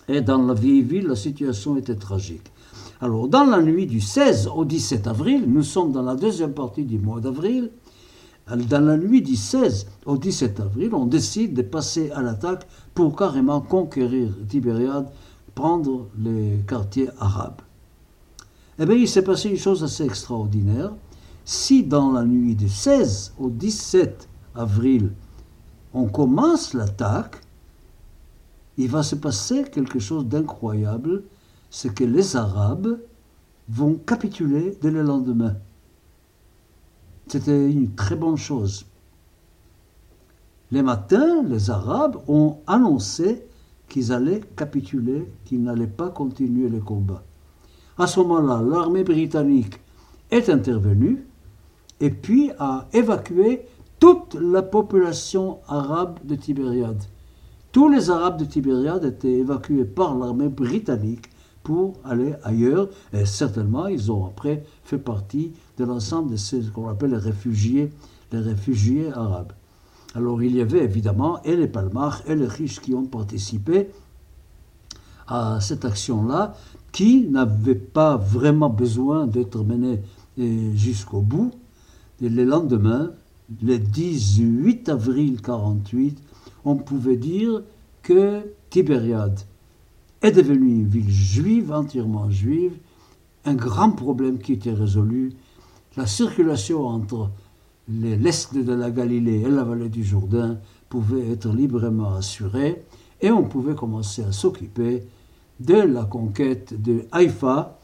Et 0.09 0.21
dans 0.21 0.43
la 0.43 0.55
vieille 0.55 0.83
ville, 0.83 1.07
la 1.07 1.15
situation 1.15 1.77
était 1.77 1.95
tragique. 1.95 2.51
Alors, 3.01 3.29
dans 3.29 3.45
la 3.45 3.63
nuit 3.63 3.87
du 3.87 4.01
16 4.01 4.49
au 4.53 4.65
17 4.65 5.07
avril, 5.07 5.45
nous 5.47 5.63
sommes 5.63 5.93
dans 5.93 6.03
la 6.03 6.17
deuxième 6.17 6.53
partie 6.53 6.85
du 6.85 6.99
mois 6.99 7.21
d'avril, 7.21 7.71
dans 8.49 8.85
la 8.85 8.97
nuit 8.97 9.23
du 9.23 9.37
16 9.37 9.87
au 10.07 10.17
17 10.17 10.59
avril, 10.59 10.93
on 10.93 11.07
décide 11.07 11.55
de 11.55 11.63
passer 11.63 12.11
à 12.11 12.21
l'attaque 12.21 12.67
pour 12.95 13.15
carrément 13.15 13.61
conquérir 13.61 14.31
Tibériade, 14.49 15.09
prendre 15.55 16.09
les 16.19 16.59
quartiers 16.67 17.11
arabes. 17.21 17.61
Eh 18.83 18.87
bien, 18.87 18.97
il 18.97 19.07
s'est 19.07 19.23
passé 19.23 19.51
une 19.51 19.59
chose 19.59 19.85
assez 19.85 20.05
extraordinaire. 20.05 20.95
Si 21.45 21.85
dans 21.85 22.13
la 22.13 22.25
nuit 22.25 22.55
du 22.55 22.71
16 22.71 23.35
au 23.39 23.51
17 23.51 24.27
avril, 24.55 25.13
on 25.93 26.07
commence 26.07 26.73
l'attaque, 26.73 27.43
il 28.79 28.89
va 28.89 29.03
se 29.03 29.17
passer 29.17 29.65
quelque 29.65 29.99
chose 29.99 30.25
d'incroyable, 30.27 31.25
c'est 31.69 31.95
que 31.95 32.05
les 32.05 32.37
Arabes 32.37 32.99
vont 33.69 33.97
capituler 33.97 34.79
dès 34.81 34.91
le 34.91 35.03
lendemain. 35.03 35.57
C'était 37.27 37.71
une 37.71 37.95
très 37.95 38.17
bonne 38.17 38.39
chose. 38.39 38.87
Les 40.71 40.83
matins, 40.83 41.43
les 41.43 41.69
Arabes 41.69 42.17
ont 42.29 42.61
annoncé 42.67 43.45
qu'ils 43.91 44.11
allaient 44.11 44.41
capituler, 44.57 45.31
qu'ils 45.45 45.63
n'allaient 45.63 45.87
pas 45.87 46.09
continuer 46.09 46.71
le 46.71 46.81
combat. 46.81 47.23
À 48.01 48.07
ce 48.07 48.19
moment-là, 48.21 48.63
l'armée 48.63 49.05
britannique 49.05 49.79
est 50.31 50.49
intervenue 50.49 51.23
et 52.01 52.09
puis 52.09 52.51
a 52.59 52.87
évacué 52.95 53.67
toute 53.99 54.37
la 54.41 54.63
population 54.63 55.59
arabe 55.69 56.19
de 56.25 56.35
Tibériade. 56.35 57.03
Tous 57.73 57.91
les 57.91 58.09
Arabes 58.09 58.39
de 58.39 58.47
Tibériade 58.47 59.05
étaient 59.05 59.41
évacués 59.41 59.85
par 59.85 60.17
l'armée 60.17 60.49
britannique 60.49 61.27
pour 61.63 61.93
aller 62.03 62.33
ailleurs, 62.43 62.89
et 63.13 63.27
certainement 63.27 63.87
ils 63.87 64.11
ont 64.11 64.25
après 64.25 64.65
fait 64.83 64.97
partie 64.97 65.53
de 65.77 65.85
l'ensemble 65.85 66.31
de 66.31 66.37
ce 66.37 66.57
qu'on 66.71 66.89
appelle 66.89 67.11
les 67.11 67.19
réfugiés, 67.19 67.93
les 68.33 68.39
réfugiés 68.39 69.13
arabes. 69.13 69.53
Alors 70.15 70.43
il 70.43 70.57
y 70.57 70.63
avait 70.63 70.85
évidemment 70.85 71.43
et 71.43 71.55
les 71.55 71.69
Palmars 71.69 72.23
et 72.27 72.35
les 72.35 72.47
riches 72.47 72.81
qui 72.81 72.95
ont 72.95 73.05
participé 73.05 73.91
à 75.29 75.61
cette 75.61 75.85
action-là, 75.85 76.55
qui 76.93 77.27
n'avait 77.29 77.75
pas 77.75 78.17
vraiment 78.17 78.71
besoin 78.71 79.27
d'être 79.27 79.63
mené 79.63 80.01
euh, 80.39 80.75
jusqu'au 80.75 81.21
bout. 81.21 81.53
Et 82.23 82.29
le 82.29 82.45
lendemain, 82.45 83.13
le 83.63 83.79
18 83.79 84.89
avril 84.89 85.41
48, 85.41 86.19
on 86.65 86.77
pouvait 86.77 87.17
dire 87.17 87.63
que 88.03 88.43
Tibériade 88.69 89.41
est 90.23 90.33
devenue 90.33 90.71
une 90.71 90.87
ville 90.87 91.11
juive, 91.11 91.73
entièrement 91.73 92.31
juive, 92.31 92.73
un 93.45 93.55
grand 93.55 93.91
problème 93.91 94.39
qui 94.39 94.53
était 94.53 94.73
résolu, 94.73 95.33
la 95.97 96.07
circulation 96.07 96.87
entre 96.87 97.31
l'est 97.89 98.55
de 98.55 98.73
la 98.73 98.91
Galilée 98.91 99.41
et 99.41 99.51
la 99.51 99.65
vallée 99.65 99.89
du 99.89 100.05
Jourdain 100.05 100.59
pouvait 100.89 101.31
être 101.33 101.49
librement 101.49 102.15
assurée 102.15 102.85
et 103.21 103.31
on 103.31 103.45
pouvait 103.45 103.75
commencer 103.75 104.23
à 104.23 104.33
s'occuper 104.33 105.03
de 105.61 105.75
la 105.75 106.05
conquête 106.05 106.81
de 106.81 107.07
Haïfa 107.13 107.79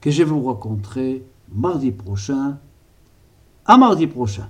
que 0.00 0.10
je 0.10 0.22
vous 0.22 0.42
raconterai 0.44 1.24
mardi 1.52 1.92
prochain. 1.92 2.58
À 3.64 3.76
mardi 3.76 4.06
prochain. 4.06 4.48